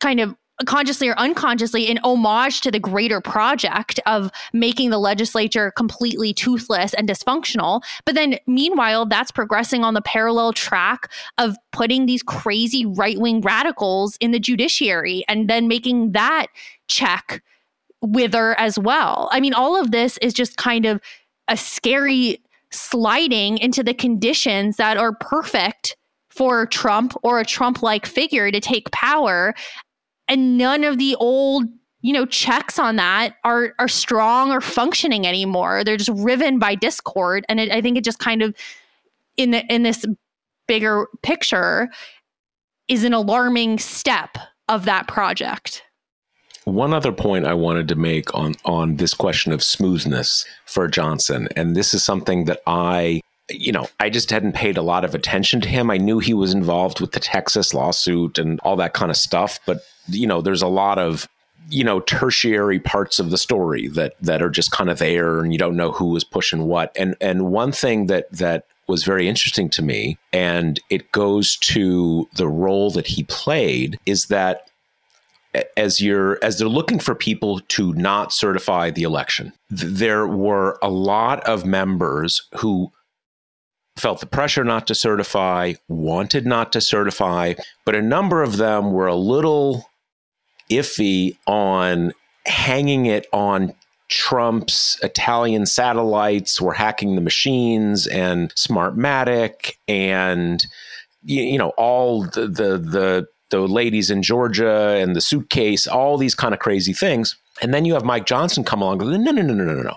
[0.00, 0.34] kind of
[0.66, 6.94] consciously or unconsciously in homage to the greater project of making the legislature completely toothless
[6.94, 7.82] and dysfunctional.
[8.04, 13.40] But then meanwhile, that's progressing on the parallel track of putting these crazy right wing
[13.40, 16.46] radicals in the judiciary and then making that
[16.88, 17.42] check
[18.00, 19.28] wither as well.
[19.32, 21.00] I mean, all of this is just kind of
[21.48, 25.96] a scary sliding into the conditions that are perfect
[26.34, 29.54] for Trump or a Trump like figure to take power.
[30.28, 31.64] And none of the old
[32.00, 35.84] you know checks on that are are strong or functioning anymore.
[35.84, 37.44] They're just riven by discord.
[37.48, 38.54] And it, i think it just kind of
[39.36, 40.04] in the in this
[40.66, 41.90] bigger picture
[42.88, 44.36] is an alarming step
[44.68, 45.82] of that project.
[46.64, 51.48] One other point I wanted to make on on this question of smoothness for Johnson,
[51.56, 53.20] and this is something that I
[53.52, 55.90] you know, I just hadn't paid a lot of attention to him.
[55.90, 59.58] I knew he was involved with the Texas lawsuit and all that kind of stuff,
[59.66, 61.28] but you know, there's a lot of
[61.68, 65.52] you know tertiary parts of the story that that are just kind of there and
[65.52, 69.28] you don't know who was pushing what and and one thing that that was very
[69.28, 74.68] interesting to me and it goes to the role that he played is that
[75.76, 80.90] as you're as they're looking for people to not certify the election there were a
[80.90, 82.90] lot of members who
[83.96, 88.92] felt the pressure not to certify wanted not to certify but a number of them
[88.92, 89.86] were a little
[90.70, 92.12] iffy on
[92.46, 93.74] hanging it on
[94.08, 100.62] Trump's Italian satellites were hacking the machines and Smartmatic and
[101.22, 106.34] you know all the the the, the ladies in Georgia and the suitcase, all these
[106.34, 107.36] kind of crazy things.
[107.62, 109.96] And then you have Mike Johnson come along no, no, no, no, no, no.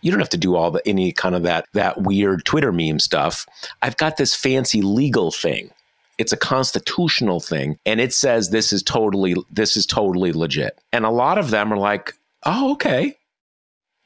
[0.00, 3.00] You don't have to do all the any kind of that that weird Twitter meme
[3.00, 3.46] stuff.
[3.82, 5.70] I've got this fancy legal thing
[6.18, 10.76] it's a constitutional thing, and it says this is totally this is totally legit.
[10.92, 13.16] And a lot of them are like, "Oh, okay,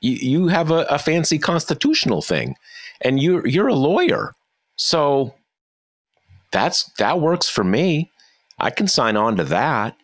[0.01, 2.57] you you have a, a fancy constitutional thing,
[3.01, 4.35] and you're you're a lawyer,
[4.77, 5.35] so
[6.53, 8.11] that's that works for me.
[8.59, 9.97] I can sign on to that."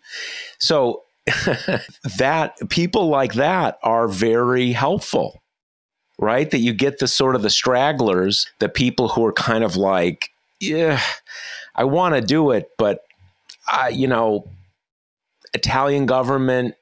[0.59, 1.03] So
[2.19, 5.43] that people like that are very helpful
[6.19, 6.51] right?
[6.51, 10.31] That you get the sort of the stragglers, the people who are kind of like,
[10.61, 11.01] yeah,
[11.75, 13.05] I want to do it, but
[13.71, 14.47] I, you know,
[15.55, 16.75] Italian government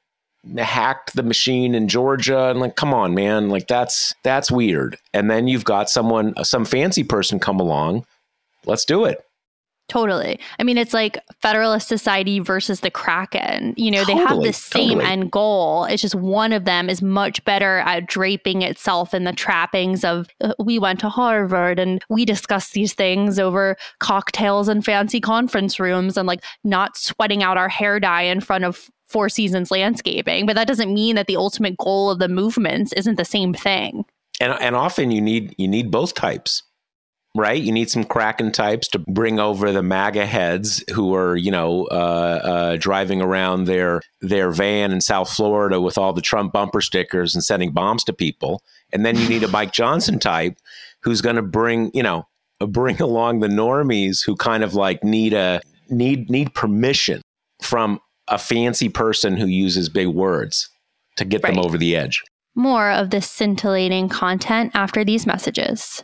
[0.57, 4.97] hacked the machine in Georgia and like come on man like that's that's weird.
[5.13, 8.05] And then you've got someone some fancy person come along.
[8.65, 9.26] Let's do it
[9.89, 10.37] Totally.
[10.59, 13.73] I mean, it's like Federalist Society versus the Kraken.
[13.77, 15.05] You know, totally, they have the same totally.
[15.05, 15.85] end goal.
[15.85, 20.27] It's just one of them is much better at draping itself in the trappings of
[20.41, 25.79] uh, we went to Harvard and we discussed these things over cocktails and fancy conference
[25.79, 30.45] rooms and like not sweating out our hair dye in front of Four Seasons landscaping.
[30.45, 34.03] But that doesn't mean that the ultimate goal of the movements isn't the same thing.
[34.41, 36.63] And and often you need you need both types
[37.37, 37.61] right?
[37.61, 41.85] You need some Kraken types to bring over the MAGA heads who are, you know,
[41.91, 46.81] uh, uh, driving around their their van in South Florida with all the Trump bumper
[46.81, 48.63] stickers and sending bombs to people.
[48.91, 50.57] And then you need a Mike Johnson type
[51.03, 52.27] who's going to bring, you know,
[52.59, 57.21] bring along the normies who kind of like need a need need permission
[57.61, 60.69] from a fancy person who uses big words
[61.17, 61.53] to get right.
[61.53, 62.23] them over the edge.
[62.55, 66.03] More of this scintillating content after these messages.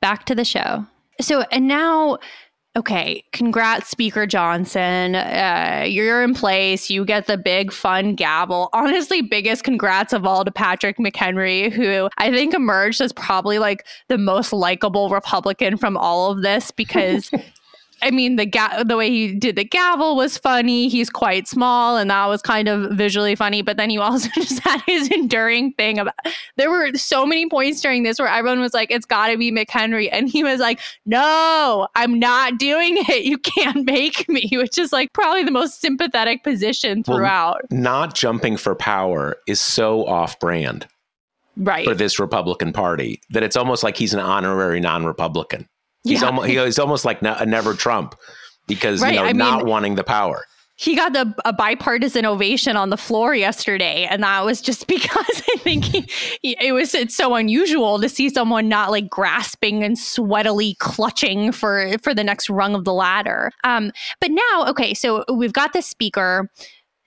[0.00, 0.86] back to the show.
[1.20, 2.18] So, and now,
[2.76, 5.16] okay, congrats, Speaker Johnson.
[5.16, 6.90] Uh, you're in place.
[6.90, 8.68] You get the big, fun gavel.
[8.72, 13.84] Honestly, biggest congrats of all to Patrick McHenry, who I think emerged as probably like
[14.08, 17.30] the most likable Republican from all of this because
[18.02, 20.88] I mean, the ga- the way he did the gavel was funny.
[20.88, 23.62] He's quite small, and that was kind of visually funny.
[23.62, 26.14] But then you also just had his enduring thing about.
[26.56, 29.50] There were so many points during this where everyone was like, "It's got to be
[29.50, 33.24] McHenry," and he was like, "No, I'm not doing it.
[33.24, 37.62] You can't make me." Which is like probably the most sympathetic position throughout.
[37.70, 40.86] Well, not jumping for power is so off-brand,
[41.56, 45.68] right, for this Republican Party that it's almost like he's an honorary non-Republican.
[46.08, 46.28] He's yeah.
[46.28, 48.14] almost he's almost like a never Trump
[48.66, 49.14] because right.
[49.14, 50.44] you know I not mean, wanting the power.
[50.76, 55.42] He got the a bipartisan ovation on the floor yesterday, and that was just because
[55.48, 56.08] I think he,
[56.40, 61.50] he, it was it's so unusual to see someone not like grasping and sweatily clutching
[61.50, 63.50] for for the next rung of the ladder.
[63.64, 63.90] Um,
[64.20, 66.48] but now, okay, so we've got the speaker.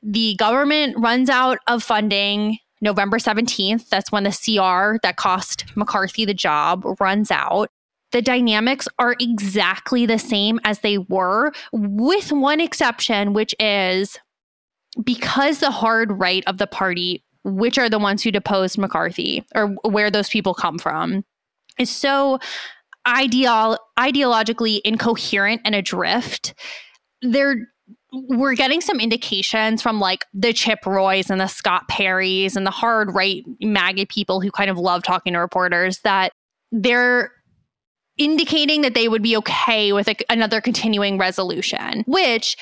[0.03, 3.87] The government runs out of funding November 17th.
[3.89, 7.69] That's when the CR that cost McCarthy the job runs out
[8.11, 14.19] the dynamics are exactly the same as they were, with one exception, which is
[15.03, 19.75] because the hard right of the party, which are the ones who deposed McCarthy or
[19.83, 21.23] where those people come from,
[21.79, 22.39] is so
[23.07, 26.53] ideologically incoherent and adrift.
[27.21, 27.67] They're
[28.13, 32.71] we're getting some indications from like the Chip Roys and the Scott Perrys and the
[32.71, 36.33] hard right MAGA people who kind of love talking to reporters that
[36.73, 37.31] they're
[38.21, 42.55] indicating that they would be okay with a, another continuing resolution, which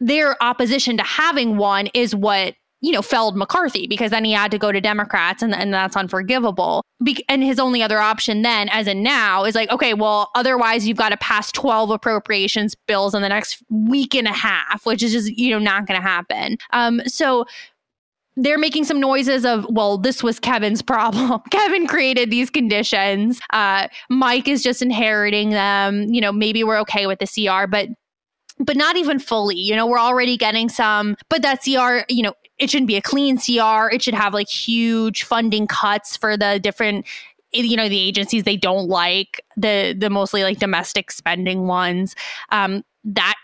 [0.00, 4.50] their opposition to having one is what you know felled McCarthy because then he had
[4.50, 6.82] to go to Democrats and, and that's unforgivable.
[7.04, 10.88] Be- and his only other option then, as in now, is like okay, well, otherwise
[10.88, 15.02] you've got to pass twelve appropriations bills in the next week and a half, which
[15.02, 16.56] is just you know not going to happen.
[16.72, 17.44] Um, so
[18.36, 21.40] they're making some noises of, well, this was Kevin's problem.
[21.50, 23.40] Kevin created these conditions.
[23.52, 26.04] Uh, Mike is just inheriting them.
[26.12, 27.88] You know, maybe we're okay with the CR, but
[28.58, 29.56] but not even fully.
[29.56, 33.02] You know, we're already getting some, but that CR, you know, it shouldn't be a
[33.02, 33.90] clean CR.
[33.92, 37.06] It should have like huge funding cuts for the different
[37.52, 42.14] you know the agencies they don't like the the mostly like domestic spending ones
[42.50, 43.36] um that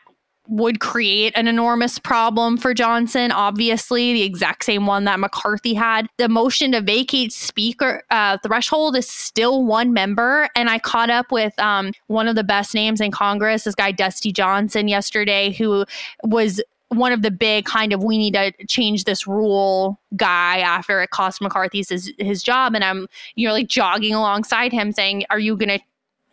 [0.49, 3.31] would create an enormous problem for Johnson.
[3.31, 6.09] Obviously, the exact same one that McCarthy had.
[6.19, 10.49] The motion to vacate speaker uh, threshold is still one member.
[10.57, 13.93] And I caught up with um, one of the best names in Congress, this guy,
[13.93, 15.85] Dusty Johnson, yesterday, who
[16.25, 21.01] was one of the big kind of we need to change this rule guy after
[21.01, 22.75] it cost McCarthy's his, his job.
[22.75, 25.81] And I'm, you know, like jogging alongside him saying, Are you going to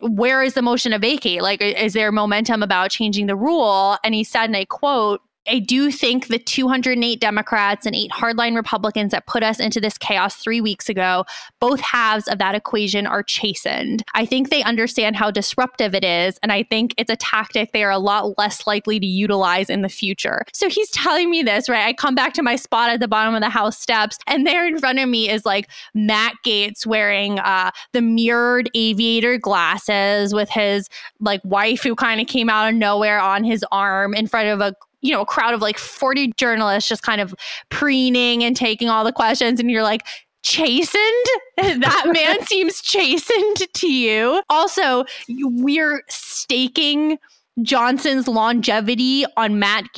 [0.00, 1.42] where is the motion to vacate?
[1.42, 3.98] Like, is there momentum about changing the rule?
[4.02, 8.54] And he said, and I quote, I do think the 208 Democrats and eight hardline
[8.54, 11.24] Republicans that put us into this chaos three weeks ago,
[11.60, 14.04] both halves of that equation are chastened.
[14.14, 16.38] I think they understand how disruptive it is.
[16.42, 19.82] And I think it's a tactic they are a lot less likely to utilize in
[19.82, 20.44] the future.
[20.52, 21.86] So he's telling me this, right?
[21.86, 24.66] I come back to my spot at the bottom of the House steps, and there
[24.66, 30.50] in front of me is like Matt Gaetz wearing uh, the mirrored aviator glasses with
[30.50, 30.88] his
[31.18, 34.60] like wife who kind of came out of nowhere on his arm in front of
[34.60, 37.34] a you know, a crowd of like 40 journalists just kind of
[37.70, 39.60] preening and taking all the questions.
[39.60, 40.02] And you're like,
[40.42, 41.26] chastened?
[41.56, 44.42] that man seems chastened to you.
[44.48, 47.18] Also, we're staking
[47.62, 49.92] Johnson's longevity on Matt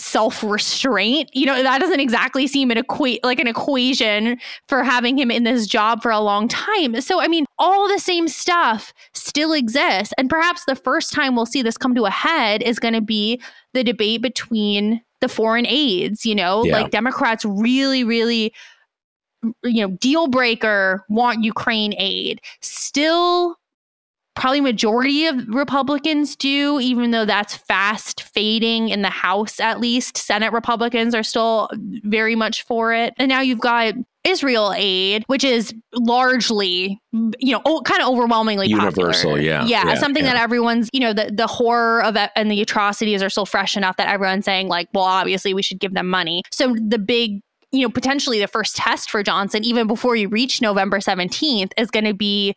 [0.00, 1.30] Gaetz's self-restraint.
[1.34, 4.38] You know that doesn't exactly seem an equate like an equation
[4.68, 7.00] for having him in this job for a long time.
[7.00, 10.14] So i mean all the same stuff still exists.
[10.18, 13.00] And perhaps the first time we'll see this come to a head is going to
[13.00, 13.40] be
[13.74, 16.64] the debate between the foreign aides you know?
[16.64, 16.80] Yeah.
[16.80, 18.52] like democrats really really
[19.62, 22.40] you know deal breaker want ukraine aid.
[22.60, 23.56] Still
[24.40, 30.16] probably majority of Republicans do, even though that's fast fading in the House at least.
[30.16, 31.68] Senate Republicans are still
[32.04, 33.12] very much for it.
[33.18, 33.92] And now you've got
[34.24, 39.38] Israel aid, which is largely, you know, kind of overwhelmingly universal.
[39.38, 40.32] Yeah, yeah, yeah something yeah.
[40.32, 43.76] that everyone's, you know, the the horror of it and the atrocities are still fresh
[43.76, 46.42] enough that everyone's saying like, well, obviously we should give them money.
[46.50, 50.60] So the big you know, potentially the first test for Johnson, even before you reach
[50.60, 52.56] November 17th, is going to be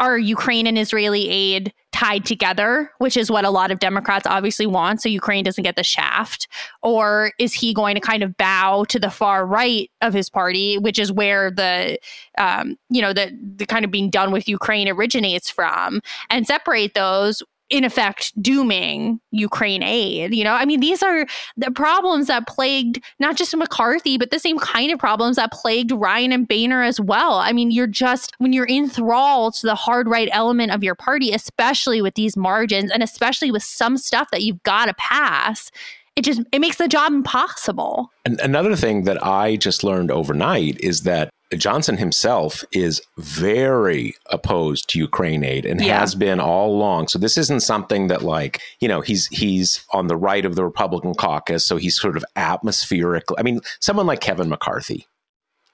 [0.00, 4.66] are Ukraine and Israeli aid tied together, which is what a lot of Democrats obviously
[4.66, 6.46] want, so Ukraine doesn't get the shaft?
[6.82, 10.76] Or is he going to kind of bow to the far right of his party,
[10.76, 11.98] which is where the,
[12.36, 16.92] um, you know, the the kind of being done with Ukraine originates from, and separate
[16.92, 20.34] those in effect dooming Ukraine aid.
[20.34, 24.38] You know, I mean, these are the problems that plagued not just McCarthy, but the
[24.38, 27.34] same kind of problems that plagued Ryan and Boehner as well.
[27.34, 31.32] I mean, you're just, when you're enthralled to the hard right element of your party,
[31.32, 35.70] especially with these margins and especially with some stuff that you've got to pass,
[36.16, 38.10] it just it makes the job impossible.
[38.24, 44.88] And another thing that I just learned overnight is that Johnson himself is very opposed
[44.88, 46.00] to Ukraine aid and yeah.
[46.00, 47.08] has been all along.
[47.08, 50.64] So this isn't something that like, you know, he's he's on the right of the
[50.64, 53.24] Republican caucus, so he's sort of atmospheric.
[53.38, 55.06] I mean, someone like Kevin McCarthy,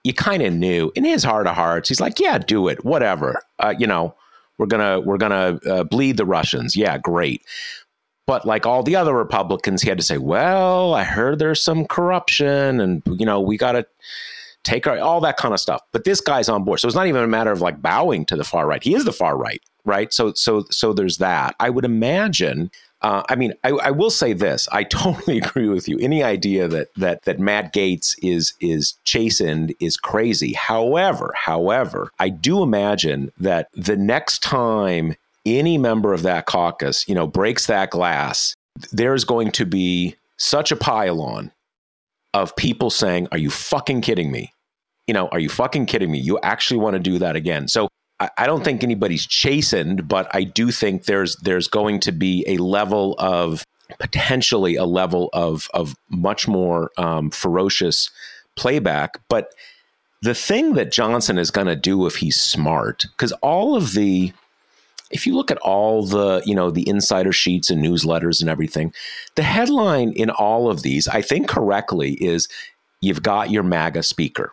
[0.04, 3.40] you kind of knew in his heart of hearts, he's like, yeah, do it, whatever.
[3.58, 4.14] Uh, you know,
[4.58, 6.76] we're gonna we're gonna uh, bleed the Russians.
[6.76, 7.42] Yeah, great.
[8.26, 11.86] But like all the other Republicans, he had to say, well, I heard there's some
[11.86, 13.86] corruption, and you know, we got to
[14.64, 15.82] take our, all that kind of stuff.
[15.92, 16.80] But this guy's on board.
[16.80, 18.82] So it's not even a matter of like bowing to the far right.
[18.82, 20.12] He is the far right, right?
[20.12, 21.54] So so so there's that.
[21.60, 22.70] I would imagine.
[23.00, 25.98] Uh, I mean, I, I, will say this: I totally agree with you.
[25.98, 30.52] Any idea that that that Matt Gaetz is is chastened is crazy.
[30.52, 37.14] However, however, I do imagine that the next time any member of that caucus, you
[37.14, 38.54] know, breaks that glass,
[38.92, 41.52] there's going to be such a pile-on
[42.34, 44.52] of people saying, Are you fucking kidding me?
[45.06, 46.18] You know, are you fucking kidding me?
[46.18, 47.68] You actually want to do that again.
[47.68, 47.88] So
[48.20, 52.44] I, I don't think anybody's chastened, but I do think there's there's going to be
[52.46, 53.64] a level of
[53.98, 58.10] potentially a level of of much more um, ferocious
[58.56, 59.20] playback.
[59.28, 59.52] But
[60.22, 64.32] the thing that Johnson is going to do if he's smart, because all of the
[65.12, 68.92] if you look at all the you know the insider sheets and newsletters and everything
[69.36, 72.48] the headline in all of these i think correctly is
[73.02, 74.52] you've got your maga speaker.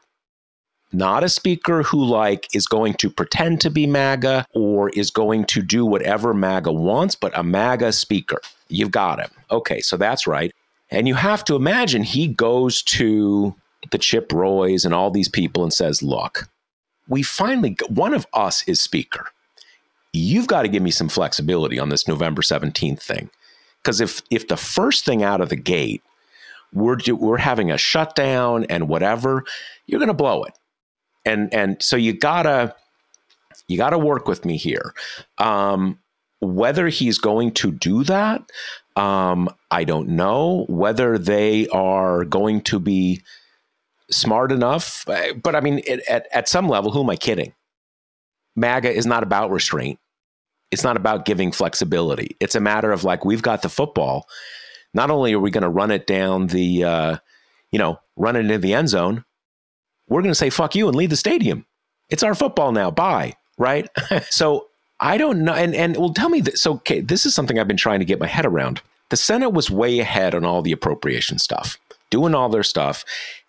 [0.92, 5.46] Not a speaker who like is going to pretend to be maga or is going
[5.46, 8.42] to do whatever maga wants but a maga speaker.
[8.68, 9.30] You've got him.
[9.52, 10.52] Okay so that's right.
[10.92, 13.56] And you have to imagine he goes to
[13.92, 16.50] the chip roys and all these people and says look
[17.08, 19.28] we finally one of us is speaker
[20.14, 23.30] you've got to give me some flexibility on this November 17th thing.
[23.82, 26.04] Because if if the first thing out of the gate
[26.74, 29.44] we're we're having a shutdown and whatever,
[29.88, 30.54] you're going to blow it.
[31.26, 32.76] And and so you gotta
[33.68, 34.94] you gotta work with me here.
[35.38, 36.00] Um,
[36.42, 38.50] whether he's going to do that,
[38.96, 40.66] um, I don't know.
[40.70, 43.22] Whether they are going to be
[44.10, 47.54] smart enough, but I mean, it, at at some level, who am I kidding?
[48.60, 50.00] MAGA is not about restraint.
[50.72, 52.36] It's not about giving flexibility.
[52.40, 54.28] It's a matter of like, we've got the football.
[54.94, 57.18] Not only are we going to run it down the, uh,
[57.72, 59.24] you know, run it into the end zone,
[60.08, 61.66] we're going to say, fuck you and leave the stadium.
[62.10, 62.92] It's our football now.
[62.92, 63.34] Bye.
[63.58, 63.88] Right.
[64.30, 64.68] so
[65.00, 65.54] I don't know.
[65.54, 66.62] And, and well, tell me this.
[66.62, 68.82] So, okay, this is something I've been trying to get my head around.
[69.10, 71.78] the Senate was way ahead on all the appropriation stuff,
[72.10, 73.04] doing all their stuff.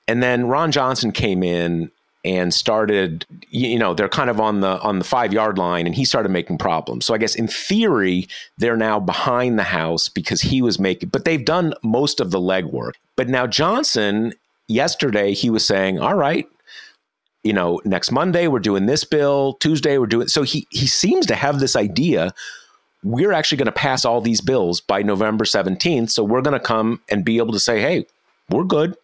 [0.08, 1.90] And then Ron Johnson came in
[2.24, 5.94] and started you know they're kind of on the on the 5 yard line and
[5.94, 7.06] he started making problems.
[7.06, 11.24] So I guess in theory they're now behind the house because he was making but
[11.24, 12.92] they've done most of the legwork.
[13.16, 14.34] But now Johnson
[14.68, 16.46] yesterday he was saying, "All right,
[17.42, 21.26] you know, next Monday we're doing this bill, Tuesday we're doing so he he seems
[21.26, 22.34] to have this idea
[23.02, 26.10] we're actually going to pass all these bills by November 17th.
[26.10, 28.06] So we're going to come and be able to say, hey,
[28.50, 28.96] we're good.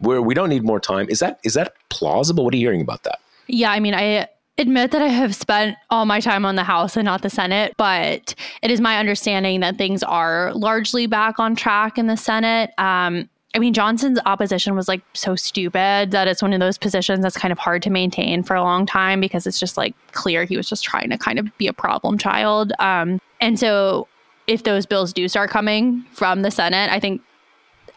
[0.00, 1.08] We're, we don't need more time.
[1.08, 2.44] Is that is that plausible?
[2.44, 3.20] What are you hearing about that?
[3.46, 4.28] Yeah, I mean, I
[4.58, 7.74] admit that I have spent all my time on the House and not the Senate,
[7.76, 12.70] but it is my understanding that things are largely back on track in the Senate.
[12.78, 17.22] Um, I mean, Johnson's opposition was like so stupid that it's one of those positions
[17.22, 20.44] that's kind of hard to maintain for a long time because it's just like clear
[20.44, 22.72] he was just trying to kind of be a problem child.
[22.80, 24.08] Um, and so
[24.48, 27.22] if those bills do start coming from the Senate, I think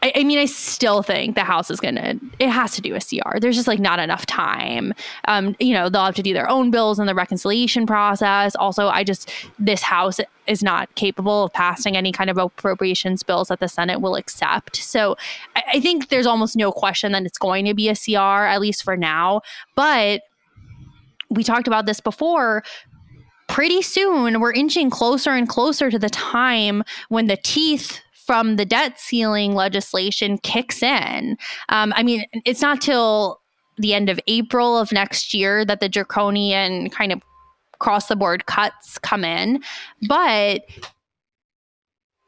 [0.04, 2.20] I, I, mean, I still think the House is gonna.
[2.40, 3.40] It has to do a CR.
[3.40, 4.94] There's just like not enough time.
[5.28, 8.56] Um, you know, they'll have to do their own bills in the reconciliation process.
[8.56, 13.48] Also, I just this House is not capable of passing any kind of appropriations bills
[13.48, 14.78] that the Senate will accept.
[14.78, 15.18] So,
[15.56, 18.62] I, I think there's almost no question that it's going to be a CR at
[18.62, 19.42] least for now.
[19.76, 20.22] But
[21.30, 22.64] we talked about this before
[23.48, 28.66] pretty soon we're inching closer and closer to the time when the teeth from the
[28.66, 31.38] debt ceiling legislation kicks in.
[31.70, 33.40] Um, I mean, it's not till
[33.78, 37.22] the end of April of next year that the draconian kind of
[37.80, 39.64] cross the board cuts come in,
[40.08, 40.62] but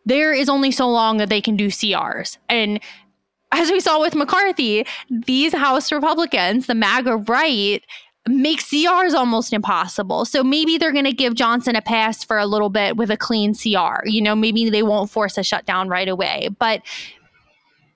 [0.06, 2.38] there is only so long that they can do CRs.
[2.48, 2.80] And
[3.52, 7.84] as we saw with McCarthy, these House Republicans, the MAGA right,
[8.30, 10.24] make CRs almost impossible.
[10.24, 13.18] So maybe they're going to give Johnson a pass for a little bit with a
[13.18, 14.06] clean CR.
[14.06, 16.50] You know, maybe they won't force a shutdown right away.
[16.60, 16.84] But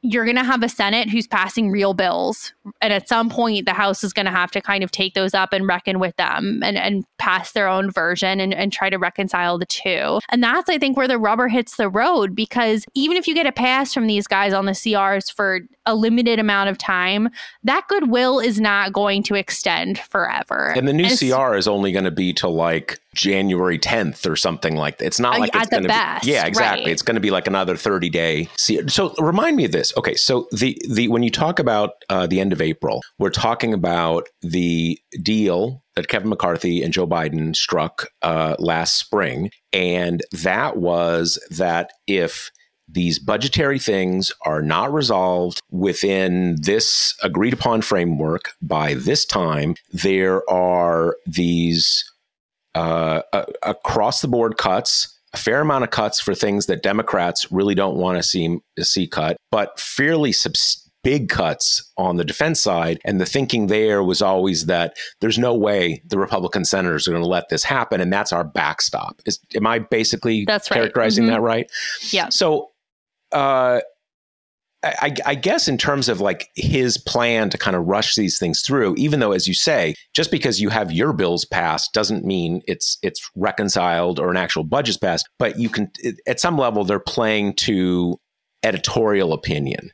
[0.03, 2.53] you're going to have a Senate who's passing real bills.
[2.81, 5.33] And at some point, the House is going to have to kind of take those
[5.33, 8.97] up and reckon with them and, and pass their own version and, and try to
[8.97, 10.19] reconcile the two.
[10.29, 13.47] And that's, I think, where the rubber hits the road because even if you get
[13.47, 17.29] a pass from these guys on the CRs for a limited amount of time,
[17.63, 20.73] that goodwill is not going to extend forever.
[20.75, 24.35] And the new and CR is only going to be to like January 10th or
[24.35, 25.05] something like that.
[25.05, 26.25] It's not like at it's the best.
[26.25, 26.85] Be, yeah, exactly.
[26.85, 26.91] Right.
[26.91, 28.49] It's going to be like another 30 day.
[28.87, 29.92] So remind me of this.
[29.97, 33.73] Okay, so the the when you talk about uh, the end of April, we're talking
[33.73, 40.77] about the deal that Kevin McCarthy and Joe Biden struck uh, last spring, and that
[40.77, 42.49] was that if
[42.87, 50.47] these budgetary things are not resolved within this agreed upon framework by this time, there
[50.49, 52.03] are these
[52.75, 53.21] uh,
[53.61, 57.97] across the board cuts, a fair amount of cuts for things that Democrats really don't
[57.97, 62.99] want to see see cut, but fairly substantial big cuts on the defense side.
[63.05, 67.23] And the thinking there was always that there's no way the Republican senators are going
[67.23, 68.01] to let this happen.
[68.01, 69.21] And that's our backstop.
[69.25, 70.77] Is, am I basically that's right.
[70.77, 71.33] characterizing mm-hmm.
[71.33, 71.69] that right?
[72.11, 72.29] Yeah.
[72.29, 72.71] So,
[73.31, 73.81] uh,
[74.83, 78.61] I, I, guess in terms of like his plan to kind of rush these things
[78.61, 82.61] through, even though, as you say, just because you have your bills passed doesn't mean
[82.67, 85.29] it's it's reconciled or an actual budget's passed.
[85.39, 85.89] But you can,
[86.27, 88.19] at some level, they're playing to
[88.63, 89.91] editorial opinion.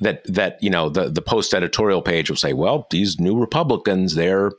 [0.00, 4.16] That that you know the the post editorial page will say, well, these new Republicans,
[4.16, 4.50] they're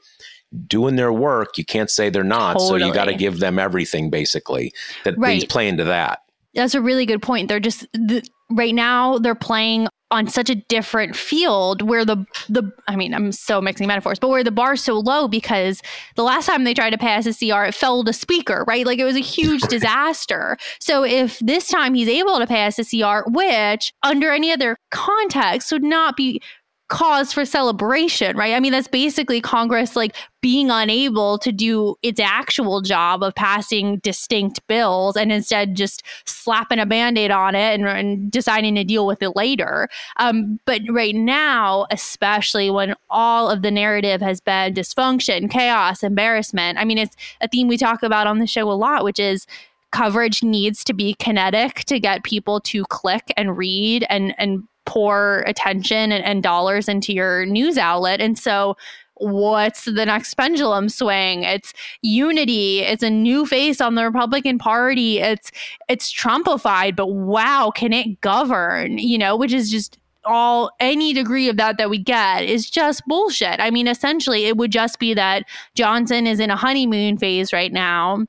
[0.68, 1.58] doing their work.
[1.58, 2.80] You can't say they're not, totally.
[2.80, 4.10] so you got to give them everything.
[4.10, 4.74] Basically,
[5.04, 5.34] that right.
[5.34, 6.20] he's playing to that.
[6.54, 7.50] That's a really good point.
[7.50, 12.72] They're just the, right now they're playing on such a different field where the the
[12.88, 15.82] I mean I'm so mixing metaphors, but where the bar's so low because
[16.16, 18.86] the last time they tried to pass a CR, it fell to speaker, right?
[18.86, 20.58] Like it was a huge disaster.
[20.80, 25.72] So if this time he's able to pass a CR, which under any other context
[25.72, 26.42] would not be
[26.88, 28.54] cause for celebration, right?
[28.54, 33.98] I mean, that's basically Congress like being unable to do its actual job of passing
[34.00, 38.84] distinct bills and instead just slapping a band aid on it and, and, deciding to
[38.84, 39.90] deal with it later.
[40.18, 46.78] Um, but right now, especially when all of the narrative has been dysfunction, chaos, embarrassment,
[46.78, 49.48] I mean, it's a theme we talk about on the show a lot, which is
[49.92, 55.44] coverage needs to be kinetic to get people to click and read and and pour
[55.48, 58.22] attention and, and dollars into your news outlet.
[58.22, 58.78] And so
[59.16, 61.44] what's the next pendulum swing?
[61.44, 62.80] It's unity.
[62.80, 65.20] It's a new face on the republican party.
[65.20, 65.52] It's
[65.88, 68.98] it's trumpified but wow can it govern?
[68.98, 73.06] You know which is just all any degree of that that we get is just
[73.08, 73.60] bullshit.
[73.60, 77.72] I mean essentially it would just be that johnson is in a honeymoon phase right
[77.72, 78.26] now.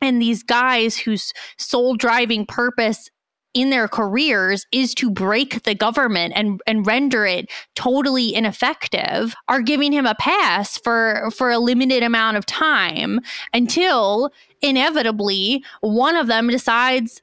[0.00, 3.10] And these guys whose sole driving purpose
[3.58, 9.60] in their careers is to break the government and, and render it totally ineffective are
[9.60, 13.18] giving him a pass for for a limited amount of time
[13.52, 14.30] until
[14.62, 17.20] inevitably one of them decides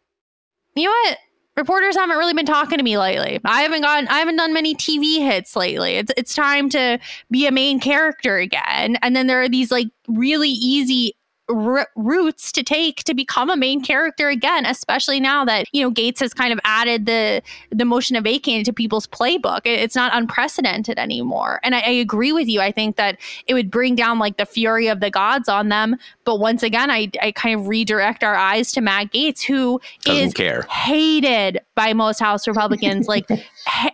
[0.75, 1.17] you know what
[1.55, 3.39] reporters haven't really been talking to me lately.
[3.45, 5.93] I haven't gotten I haven't done many TV hits lately.
[5.93, 6.99] It's it's time to
[7.31, 8.97] be a main character again.
[9.01, 11.15] And then there are these like really easy
[11.49, 15.91] r- routes to take to become a main character again, especially now that you know
[15.91, 17.41] Gaetz has kind of added the
[17.71, 19.61] the motion of vacant to people's playbook.
[19.65, 22.61] It, it's not unprecedented anymore, and I, I, agree with you.
[22.61, 23.17] I think that
[23.47, 25.97] it would bring down like the fury of the gods on them.
[26.23, 30.27] But once again, I, I kind of redirect our eyes to Matt Gaetz, who Doesn't
[30.27, 30.63] is care.
[30.63, 33.07] hated by most House Republicans.
[33.07, 33.27] like,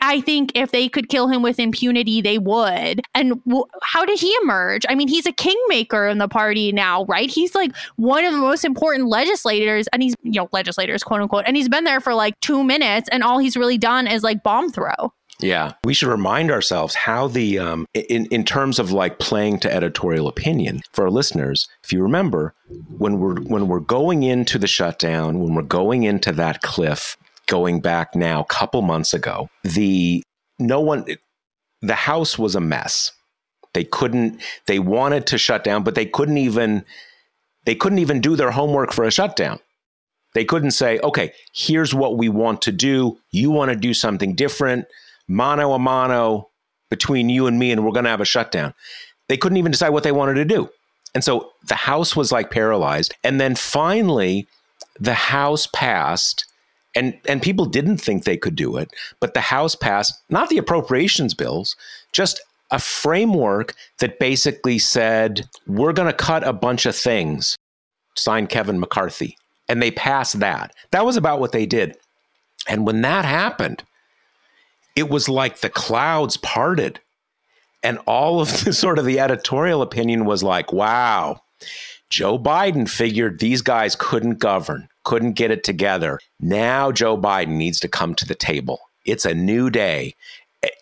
[0.02, 3.02] I think if they could kill him with impunity, they would.
[3.14, 4.86] And w- how did he emerge?
[4.88, 7.30] I mean, he's a kingmaker in the party now, right?
[7.42, 11.46] He's like one of the most important legislators, and he's, you know, legislators, quote unquote,
[11.48, 14.44] and he's been there for like two minutes, and all he's really done is like
[14.44, 15.14] bomb throw.
[15.42, 19.74] Yeah, we should remind ourselves how the um, in in terms of like playing to
[19.74, 21.68] editorial opinion for our listeners.
[21.84, 22.54] If you remember,
[22.98, 27.18] when we're when we're going into the shutdown, when we're going into that cliff,
[27.48, 30.24] going back now a couple months ago, the
[30.60, 31.06] no one,
[31.82, 33.12] the House was a mess.
[33.74, 34.42] They couldn't.
[34.68, 36.86] They wanted to shut down, but they couldn't even.
[37.66, 39.60] They couldn't even do their homework for a shutdown.
[40.34, 43.18] They couldn't say, okay, here's what we want to do.
[43.32, 44.86] You want to do something different
[45.28, 46.50] mano a mano
[46.90, 48.74] between you and me, and we're going to have a shutdown.
[49.30, 50.70] They couldn't even decide what they wanted to do.
[51.16, 53.14] And so the House was like paralyzed.
[53.24, 54.48] And then finally,
[55.00, 56.46] the House passed,
[56.96, 60.58] and, and people didn't think they could do it, but the House passed not the
[60.58, 61.76] appropriations bills,
[62.12, 62.42] just
[62.72, 67.58] a framework that basically said, we're going to cut a bunch of things,
[68.16, 69.38] signed Kevin McCarthy.
[69.70, 70.74] And they passed that.
[70.92, 71.96] That was about what they did.
[72.68, 73.84] And when that happened,
[74.96, 77.00] it was like the clouds parted
[77.84, 81.42] and all of the sort of the editorial opinion was like wow
[82.10, 87.80] joe biden figured these guys couldn't govern couldn't get it together now joe biden needs
[87.80, 90.14] to come to the table it's a new day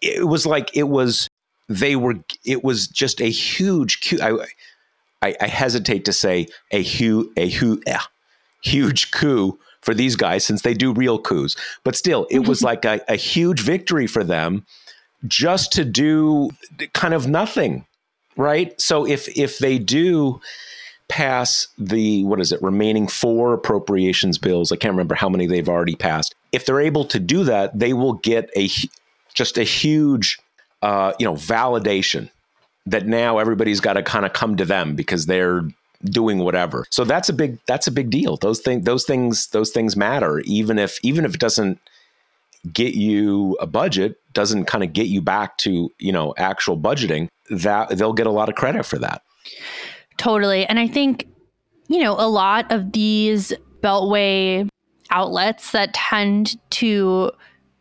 [0.02, 1.28] it was like it was
[1.70, 4.46] they were it was just a huge I,
[5.22, 7.84] I, I hesitate to say a huge a huge
[8.62, 11.56] huge coup for these guys since they do real coups.
[11.84, 14.66] But still, it was like a, a huge victory for them
[15.28, 16.50] just to do
[16.94, 17.86] kind of nothing,
[18.38, 18.80] right?
[18.80, 20.42] So if if they do
[21.08, 25.70] pass the what is it remaining four appropriations bills, I can't remember how many they've
[25.70, 26.36] already passed.
[26.52, 28.70] If they're able to do that, they will get a
[29.34, 30.40] just a huge
[30.82, 32.30] uh, you know validation
[32.86, 35.62] that now everybody's got to kind of come to them because they're
[36.06, 36.86] doing whatever.
[36.90, 38.38] So that's a big that's a big deal.
[38.38, 41.80] Those things those things those things matter even if even if it doesn't
[42.74, 47.30] get you a budget, doesn't kind of get you back to, you know, actual budgeting,
[47.50, 49.22] that they'll get a lot of credit for that.
[50.18, 50.66] Totally.
[50.66, 51.28] And I think
[51.90, 53.52] you know, a lot of these
[53.82, 54.70] beltway
[55.10, 57.32] outlets that tend to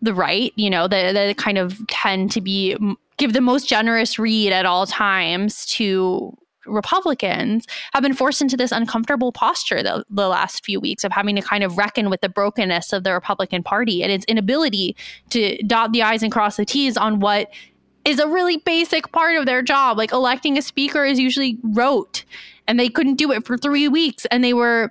[0.01, 2.77] the right, you know, that, that kind of tend to be
[3.17, 6.37] give the most generous read at all times to
[6.67, 11.35] Republicans have been forced into this uncomfortable posture the, the last few weeks of having
[11.37, 14.95] to kind of reckon with the brokenness of the Republican Party and its inability
[15.31, 17.51] to dot the I's and cross the T's on what
[18.05, 19.99] is a really basic part of their job.
[19.99, 22.25] Like electing a speaker is usually rote,
[22.67, 24.91] and they couldn't do it for three weeks, and they were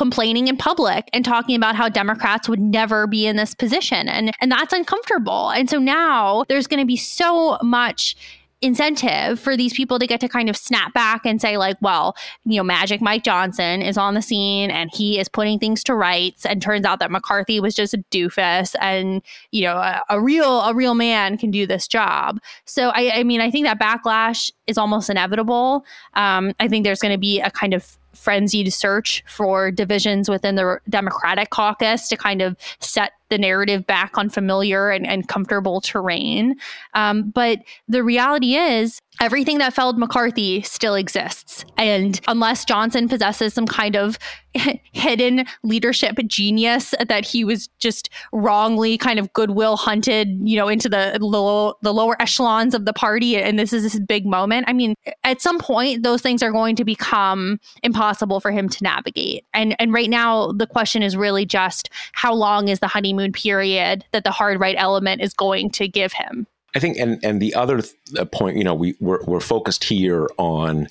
[0.00, 4.08] complaining in public and talking about how Democrats would never be in this position.
[4.08, 5.50] And and that's uncomfortable.
[5.50, 8.16] And so now there's going to be so much
[8.62, 12.14] incentive for these people to get to kind of snap back and say like well
[12.44, 15.94] you know magic mike johnson is on the scene and he is putting things to
[15.94, 20.20] rights and turns out that mccarthy was just a doofus and you know a, a
[20.20, 23.80] real a real man can do this job so i i mean i think that
[23.80, 25.82] backlash is almost inevitable
[26.12, 30.56] um, i think there's going to be a kind of frenzied search for divisions within
[30.56, 35.80] the Democratic caucus to kind of set the narrative back on familiar and, and comfortable
[35.80, 36.56] terrain.
[36.94, 41.64] Um, but the reality is, everything that felled McCarthy still exists.
[41.76, 44.18] And unless Johnson possesses some kind of
[44.92, 50.88] hidden leadership genius that he was just wrongly kind of goodwill hunted, you know, into
[50.88, 54.64] the low, the lower echelons of the party and this is this big moment.
[54.68, 58.82] I mean, at some point those things are going to become impossible for him to
[58.82, 59.44] navigate.
[59.54, 64.04] And and right now the question is really just how long is the honeymoon period
[64.12, 66.46] that the hard right element is going to give him?
[66.74, 69.84] I think, and and the other th- uh, point, you know, we we're, we're focused
[69.84, 70.88] here on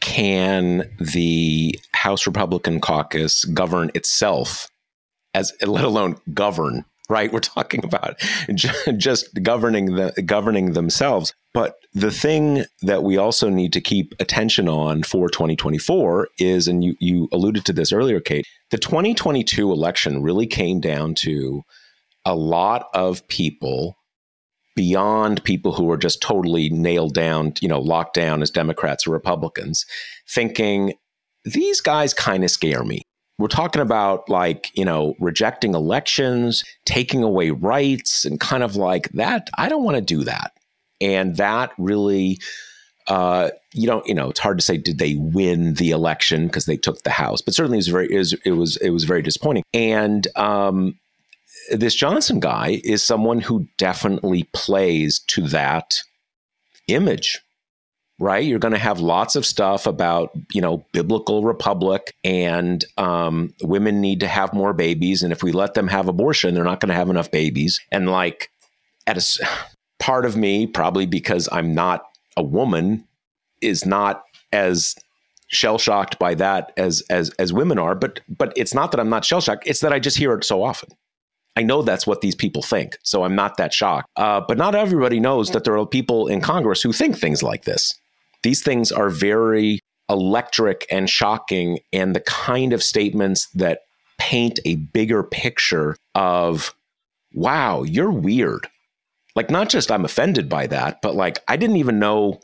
[0.00, 4.68] can the House Republican caucus govern itself
[5.34, 7.32] as let alone govern right?
[7.32, 8.18] We're talking about
[8.96, 11.34] just governing the governing themselves.
[11.52, 16.82] But the thing that we also need to keep attention on for 2024 is, and
[16.82, 21.62] you you alluded to this earlier, Kate, the 2022 election really came down to
[22.24, 23.96] a lot of people
[24.76, 29.10] beyond people who are just totally nailed down, you know, locked down as Democrats or
[29.10, 29.84] Republicans,
[30.28, 30.94] thinking
[31.44, 33.02] these guys kind of scare me.
[33.38, 39.08] We're talking about like you know rejecting elections taking away rights and kind of like
[39.12, 39.48] that.
[39.56, 40.52] I don't want to do that.
[41.00, 42.38] And that really
[43.06, 46.66] uh, you don't you know it's hard to say did they win the election because
[46.66, 47.40] they took the house?
[47.40, 49.62] But certainly it was very it was it was, it was very disappointing.
[49.72, 50.98] And um,
[51.70, 56.02] this johnson guy is someone who definitely plays to that
[56.88, 57.40] image
[58.20, 58.44] right?
[58.44, 64.02] You're going to have lots of stuff about, you know, biblical republic and um, women
[64.02, 65.22] need to have more babies.
[65.22, 67.80] And if we let them have abortion, they're not going to have enough babies.
[67.90, 68.50] And like,
[69.06, 69.48] at a
[69.98, 72.04] part of me, probably because I'm not
[72.36, 73.06] a woman,
[73.60, 74.94] is not as
[75.48, 77.94] shell shocked by that as as as women are.
[77.94, 79.64] But but it's not that I'm not shell shocked.
[79.66, 80.90] It's that I just hear it so often.
[81.56, 84.08] I know that's what these people think, so I'm not that shocked.
[84.16, 87.64] Uh, but not everybody knows that there are people in Congress who think things like
[87.64, 87.92] this.
[88.42, 93.80] These things are very electric and shocking, and the kind of statements that
[94.18, 96.74] paint a bigger picture of,
[97.32, 98.68] wow, you're weird.
[99.36, 102.40] Like, not just I'm offended by that, but like, I didn't even know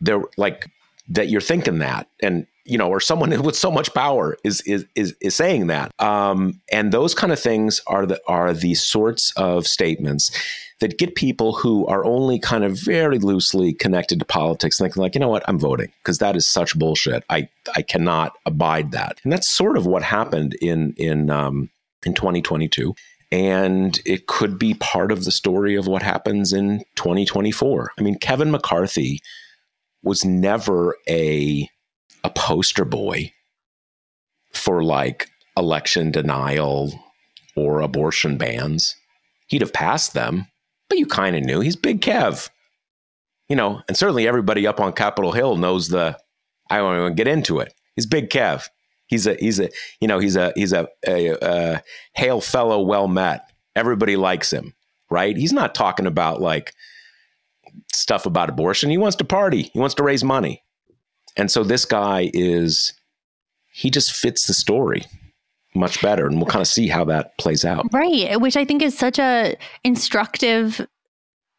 [0.00, 0.66] there, like,
[1.08, 2.08] that you're thinking that.
[2.22, 5.92] And you know, or someone with so much power is is is, is saying that.
[5.98, 10.30] Um, and those kind of things are the are the sorts of statements
[10.78, 15.14] that get people who are only kind of very loosely connected to politics thinking like,
[15.14, 17.24] you know what, I'm voting because that is such bullshit.
[17.28, 19.18] I I cannot abide that.
[19.24, 21.70] And that's sort of what happened in in um,
[22.06, 22.94] in 2022
[23.32, 27.92] and it could be part of the story of what happens in 2024.
[27.96, 29.20] I mean, Kevin McCarthy
[30.02, 31.68] was never a
[32.24, 33.32] a poster boy
[34.52, 36.92] for like election denial
[37.56, 38.96] or abortion bans.
[39.48, 40.46] He'd have passed them,
[40.88, 42.50] but you kind of knew he's Big Kev.
[43.48, 46.16] You know, and certainly everybody up on Capitol Hill knows the
[46.70, 47.74] I don't even get into it.
[47.96, 48.68] He's Big Kev.
[49.08, 49.68] He's a he's a
[50.00, 51.82] you know he's a he's a, a, a
[52.14, 53.50] hail fellow well met.
[53.74, 54.74] Everybody likes him,
[55.10, 55.36] right?
[55.36, 56.74] He's not talking about like
[57.92, 58.90] stuff about abortion.
[58.90, 59.70] He wants to party.
[59.72, 60.62] He wants to raise money.
[61.36, 62.92] And so this guy is,
[63.72, 65.02] he just fits the story
[65.74, 66.26] much better.
[66.26, 67.86] And we'll kind of see how that plays out.
[67.92, 68.30] Right.
[68.30, 70.86] Eh, which I think is such a instructive,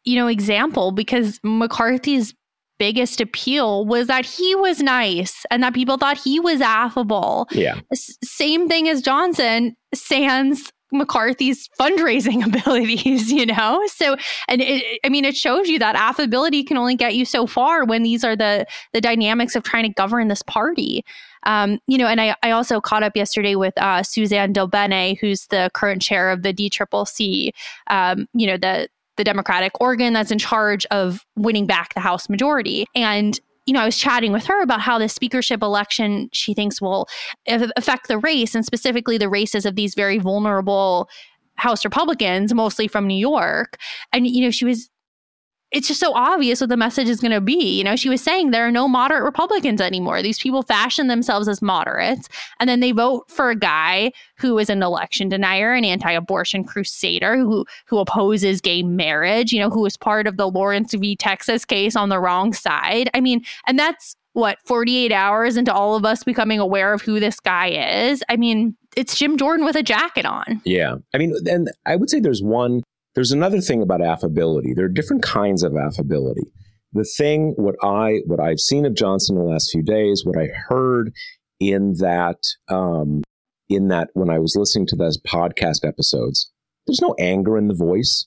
[0.04, 2.34] you know, example because McCarthy's
[2.78, 7.46] biggest appeal was that he was nice and that people thought he was affable.
[7.52, 7.80] Yeah.
[7.92, 13.82] S- same thing as Johnson, sans McCarthy's fundraising abilities, you know?
[13.86, 14.16] So,
[14.48, 17.84] and it, I mean, it shows you that affability can only get you so far
[17.84, 21.04] when these are the, the dynamics of trying to govern this party.
[21.44, 25.46] Um, you know, and I, I also caught up yesterday with uh, Suzanne DelBene, who's
[25.48, 27.50] the current chair of the DCCC,
[27.88, 32.28] um, you know, the, the Democratic organ that's in charge of winning back the House
[32.28, 32.86] majority.
[32.94, 36.80] And you know, I was chatting with her about how the speakership election she thinks
[36.80, 37.08] will
[37.46, 41.08] affect the race and specifically the races of these very vulnerable
[41.56, 43.76] House Republicans, mostly from New York.
[44.12, 44.90] And, you know, she was
[45.72, 47.78] it's just so obvious what the message is going to be.
[47.78, 50.22] You know, she was saying there are no moderate Republicans anymore.
[50.22, 52.28] These people fashion themselves as moderates,
[52.60, 57.36] and then they vote for a guy who is an election denier, an anti-abortion crusader,
[57.36, 59.52] who who opposes gay marriage.
[59.52, 61.16] You know, who was part of the Lawrence v.
[61.16, 63.08] Texas case on the wrong side.
[63.14, 67.20] I mean, and that's what 48 hours into all of us becoming aware of who
[67.20, 68.22] this guy is.
[68.28, 70.60] I mean, it's Jim Jordan with a jacket on.
[70.64, 70.96] Yeah.
[71.14, 72.82] I mean, and I would say there's one
[73.14, 74.72] there's another thing about affability.
[74.74, 76.52] There are different kinds of affability.
[76.92, 80.38] The thing, what I, what I've seen of Johnson in the last few days, what
[80.38, 81.12] I heard
[81.58, 82.38] in that,
[82.68, 83.22] um,
[83.68, 86.50] in that when I was listening to those podcast episodes,
[86.86, 88.26] there's no anger in the voice.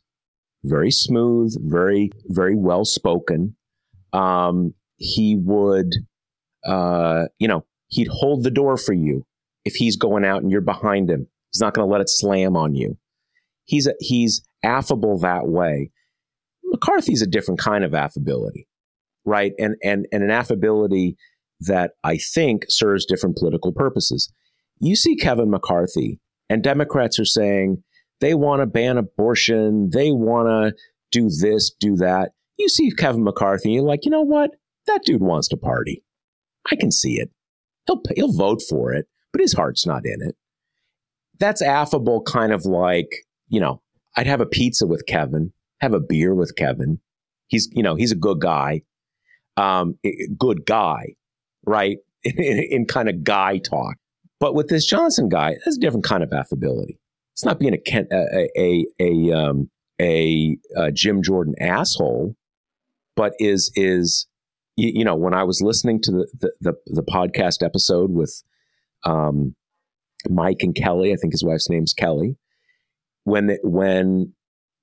[0.64, 3.56] Very smooth, very, very well spoken.
[4.14, 5.92] Um, he would,
[6.66, 9.26] uh, you know, he'd hold the door for you
[9.64, 11.28] if he's going out and you're behind him.
[11.52, 12.98] He's not going to let it slam on you.
[13.66, 15.92] He's a, he's affable that way.
[16.66, 18.68] McCarthy's a different kind of affability,
[19.24, 19.54] right?
[19.58, 21.16] And and and an affability
[21.62, 24.30] that I think serves different political purposes.
[24.80, 27.84] You see Kevin McCarthy, and Democrats are saying
[28.20, 30.74] they want to ban abortion, they want to
[31.12, 32.32] do this, do that.
[32.58, 34.52] You see Kevin McCarthy, you're like, you know what?
[34.88, 36.04] That dude wants to party.
[36.72, 37.30] I can see it.
[37.88, 40.36] He'll he'll vote for it, but his heart's not in it.
[41.40, 43.10] that's affable, kind of like,
[43.48, 43.82] you know,
[44.18, 47.00] I'd have a pizza with Kevin, have a beer with Kevin.
[47.48, 48.82] He's, you know, he's a good guy,
[49.58, 49.98] um,
[50.38, 51.16] good guy,
[51.66, 51.98] right?
[52.26, 53.96] in, in kind of guy talk.
[54.40, 57.00] But with this Johnson guy, there's a different kind of affability.
[57.34, 59.70] It's not being a a a a, um,
[60.02, 62.36] a, a Jim Jordan asshole,
[63.16, 64.28] but is is
[64.76, 68.42] you, you, know when I was listening to the the, the, the podcast episode with
[69.04, 69.56] um,
[70.30, 72.38] Mike and Kelly, I think his wife's name's Kelly,
[73.26, 74.34] when they, when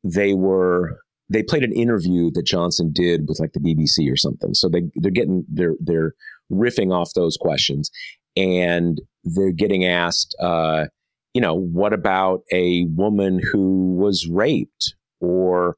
[0.05, 0.99] they were
[1.33, 4.53] they played an interview that Johnson did with like the BBC or something.
[4.55, 6.13] So they they're getting they're they're
[6.51, 7.91] riffing off those questions,
[8.37, 10.87] and they're getting asked, uh,
[11.33, 15.77] you know, what about a woman who was raped, or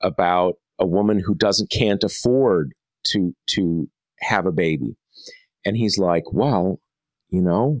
[0.00, 2.72] about a woman who doesn't can't afford
[3.08, 3.88] to to
[4.20, 4.96] have a baby,
[5.64, 6.80] and he's like, well,
[7.28, 7.80] you know,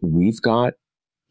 [0.00, 0.74] we've got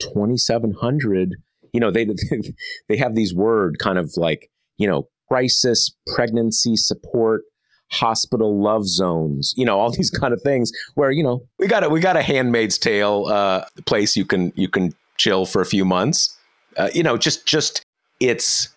[0.01, 1.35] twenty seven hundred.
[1.77, 2.07] You know, they
[2.89, 7.43] they have these word kind of like you know crisis pregnancy support
[7.91, 11.83] hospital love zones, you know, all these kind of things where, you know, we got
[11.83, 15.65] a, we got a handmaid's tale, uh, place you can, you can chill for a
[15.65, 16.37] few months.
[16.75, 17.81] Uh, you know, just, just
[18.19, 18.69] it's,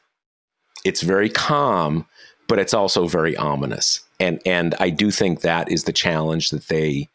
[0.85, 2.07] it's very calm,
[2.49, 4.01] but it's also very ominous.
[4.19, 7.09] And, and I do think that is the challenge that they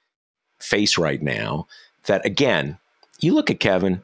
[0.60, 1.68] face right now.
[2.08, 2.78] That again,
[3.20, 4.04] you look at Kevin,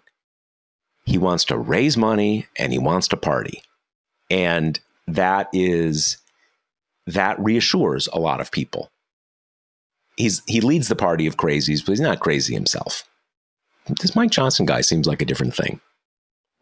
[1.05, 3.61] he wants to raise money and he wants to party.
[4.29, 6.17] And that is
[7.07, 8.89] that reassures a lot of people.
[10.17, 13.03] He's he leads the party of crazies, but he's not crazy himself.
[13.87, 15.79] This Mike Johnson guy seems like a different thing.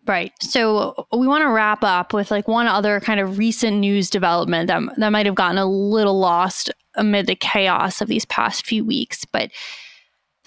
[0.08, 0.32] Right.
[0.42, 4.68] So we want to wrap up with like one other kind of recent news development
[4.68, 8.84] that that might have gotten a little lost amid the chaos of these past few
[8.84, 9.52] weeks, but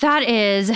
[0.01, 0.72] that is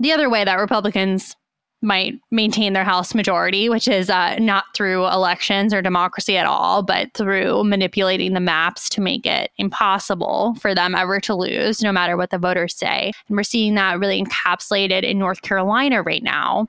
[0.00, 1.36] the other way that Republicans
[1.82, 6.82] might maintain their House majority, which is uh, not through elections or democracy at all,
[6.82, 11.92] but through manipulating the maps to make it impossible for them ever to lose, no
[11.92, 13.12] matter what the voters say.
[13.28, 16.68] And we're seeing that really encapsulated in North Carolina right now,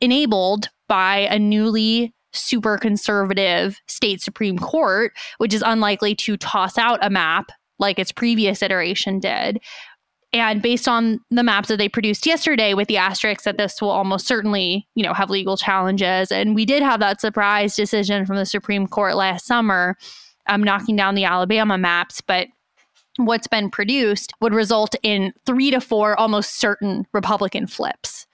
[0.00, 6.98] enabled by a newly super conservative state Supreme Court, which is unlikely to toss out
[7.02, 9.60] a map like its previous iteration did,
[10.38, 13.90] and based on the maps that they produced yesterday with the asterisks that this will
[13.90, 16.32] almost certainly, you know, have legal challenges.
[16.32, 19.96] And we did have that surprise decision from the Supreme Court last summer,
[20.48, 22.20] um, knocking down the Alabama maps.
[22.20, 22.48] But
[23.16, 28.26] what's been produced would result in three to four almost certain Republican flips,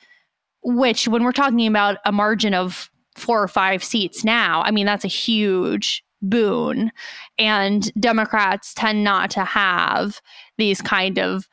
[0.62, 4.86] which, when we're talking about a margin of four or five seats now, I mean,
[4.86, 6.92] that's a huge boon.
[7.38, 10.20] And Democrats tend not to have
[10.56, 11.48] these kind of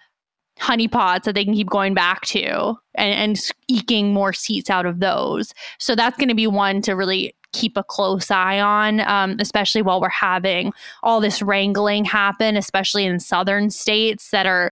[0.59, 4.99] honeypots that they can keep going back to and, and eking more seats out of
[4.99, 5.53] those.
[5.79, 9.81] So that's going to be one to really keep a close eye on, um, especially
[9.81, 14.69] while we're having all this wrangling happen, especially in southern states that are,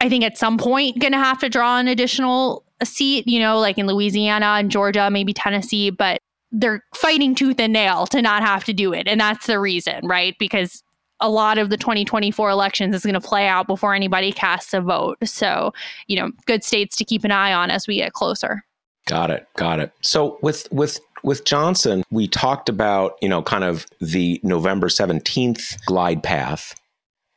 [0.00, 3.58] I think, at some point going to have to draw an additional seat, you know,
[3.58, 6.18] like in Louisiana and Georgia, maybe Tennessee, but
[6.52, 9.06] they're fighting tooth and nail to not have to do it.
[9.06, 10.34] And that's the reason, right?
[10.38, 10.82] Because
[11.20, 14.80] a lot of the 2024 elections is going to play out before anybody casts a
[14.80, 15.18] vote.
[15.24, 15.72] So,
[16.06, 18.64] you know, good states to keep an eye on as we get closer.
[19.06, 19.46] Got it.
[19.56, 19.92] Got it.
[20.02, 25.84] So with with with Johnson, we talked about, you know, kind of the November 17th
[25.86, 26.74] glide path.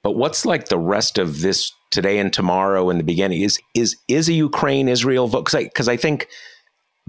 [0.04, 3.96] But what's like the rest of this today and tomorrow in the beginning is is
[4.08, 6.28] is a Ukraine Israel vote cuz I cuz I think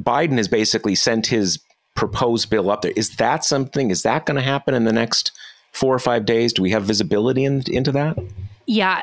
[0.01, 1.59] Biden has basically sent his
[1.95, 2.93] proposed bill up there.
[2.97, 5.33] Is that something is that going to happen in the next
[5.73, 6.53] four or five days?
[6.53, 8.19] Do we have visibility in, into that?
[8.67, 9.03] Yeah,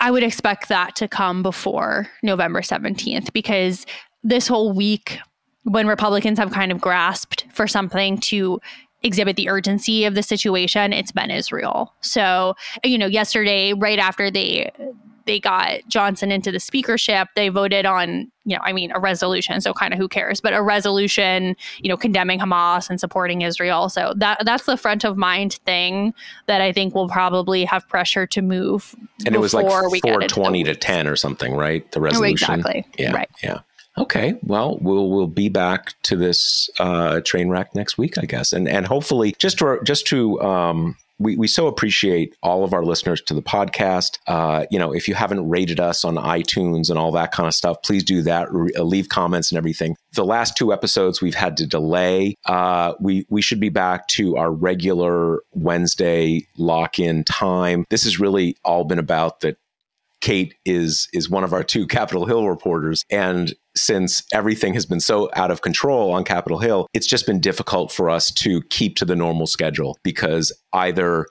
[0.00, 3.86] I would expect that to come before November 17th because
[4.22, 5.18] this whole week,
[5.62, 8.60] when Republicans have kind of grasped for something to
[9.04, 11.94] exhibit the urgency of the situation, it's been Israel.
[12.00, 14.72] So, you know, yesterday, right after they
[15.26, 19.60] they got Johnson into the speakership, they voted on, you know, I mean, a resolution.
[19.62, 23.88] So kind of who cares, but a resolution, you know, condemning Hamas and supporting Israel.
[23.88, 26.12] So that that's the front of mind thing
[26.46, 28.94] that I think will probably have pressure to move.
[29.24, 31.90] And it was like four twenty to ten or something, right?
[31.92, 32.60] The oh, resolution.
[32.60, 32.86] Exactly.
[32.98, 33.12] Yeah.
[33.12, 33.30] Right.
[33.42, 33.60] Yeah.
[33.96, 38.52] Okay, well, we'll we'll be back to this uh, train wreck next week, I guess,
[38.52, 42.84] and and hopefully just to just to um, we, we so appreciate all of our
[42.84, 44.18] listeners to the podcast.
[44.26, 47.54] Uh, you know, if you haven't rated us on iTunes and all that kind of
[47.54, 48.52] stuff, please do that.
[48.52, 49.96] Re- uh, leave comments and everything.
[50.14, 52.34] The last two episodes we've had to delay.
[52.46, 57.84] Uh, we we should be back to our regular Wednesday lock in time.
[57.90, 59.56] This has really all been about that
[60.20, 65.00] Kate is is one of our two Capitol Hill reporters, and since everything has been
[65.00, 68.96] so out of control on Capitol Hill, it's just been difficult for us to keep
[68.96, 71.26] to the normal schedule because either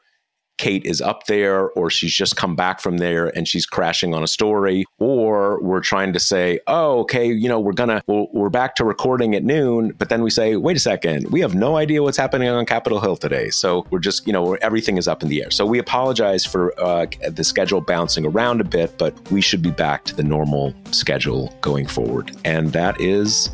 [0.58, 4.24] Kate is up there or she's just come back from there and she's crashing on
[4.24, 8.76] a story or we're trying to say oh okay you know we're gonna we're back
[8.76, 12.04] to recording at noon but then we say wait a second we have no idea
[12.04, 13.50] what's happening on capitol hill today.
[13.50, 15.52] So we're just you know everything is up in the air.
[15.52, 19.72] So we apologize for uh, the schedule bouncing around a bit but we should be
[19.72, 22.32] back to the normal schedule going forward.
[22.46, 23.50] And that is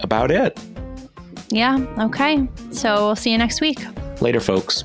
[0.00, 0.58] about it.
[1.50, 2.48] Yeah okay.
[2.72, 3.84] So we'll see you next week.
[4.20, 4.84] Later folks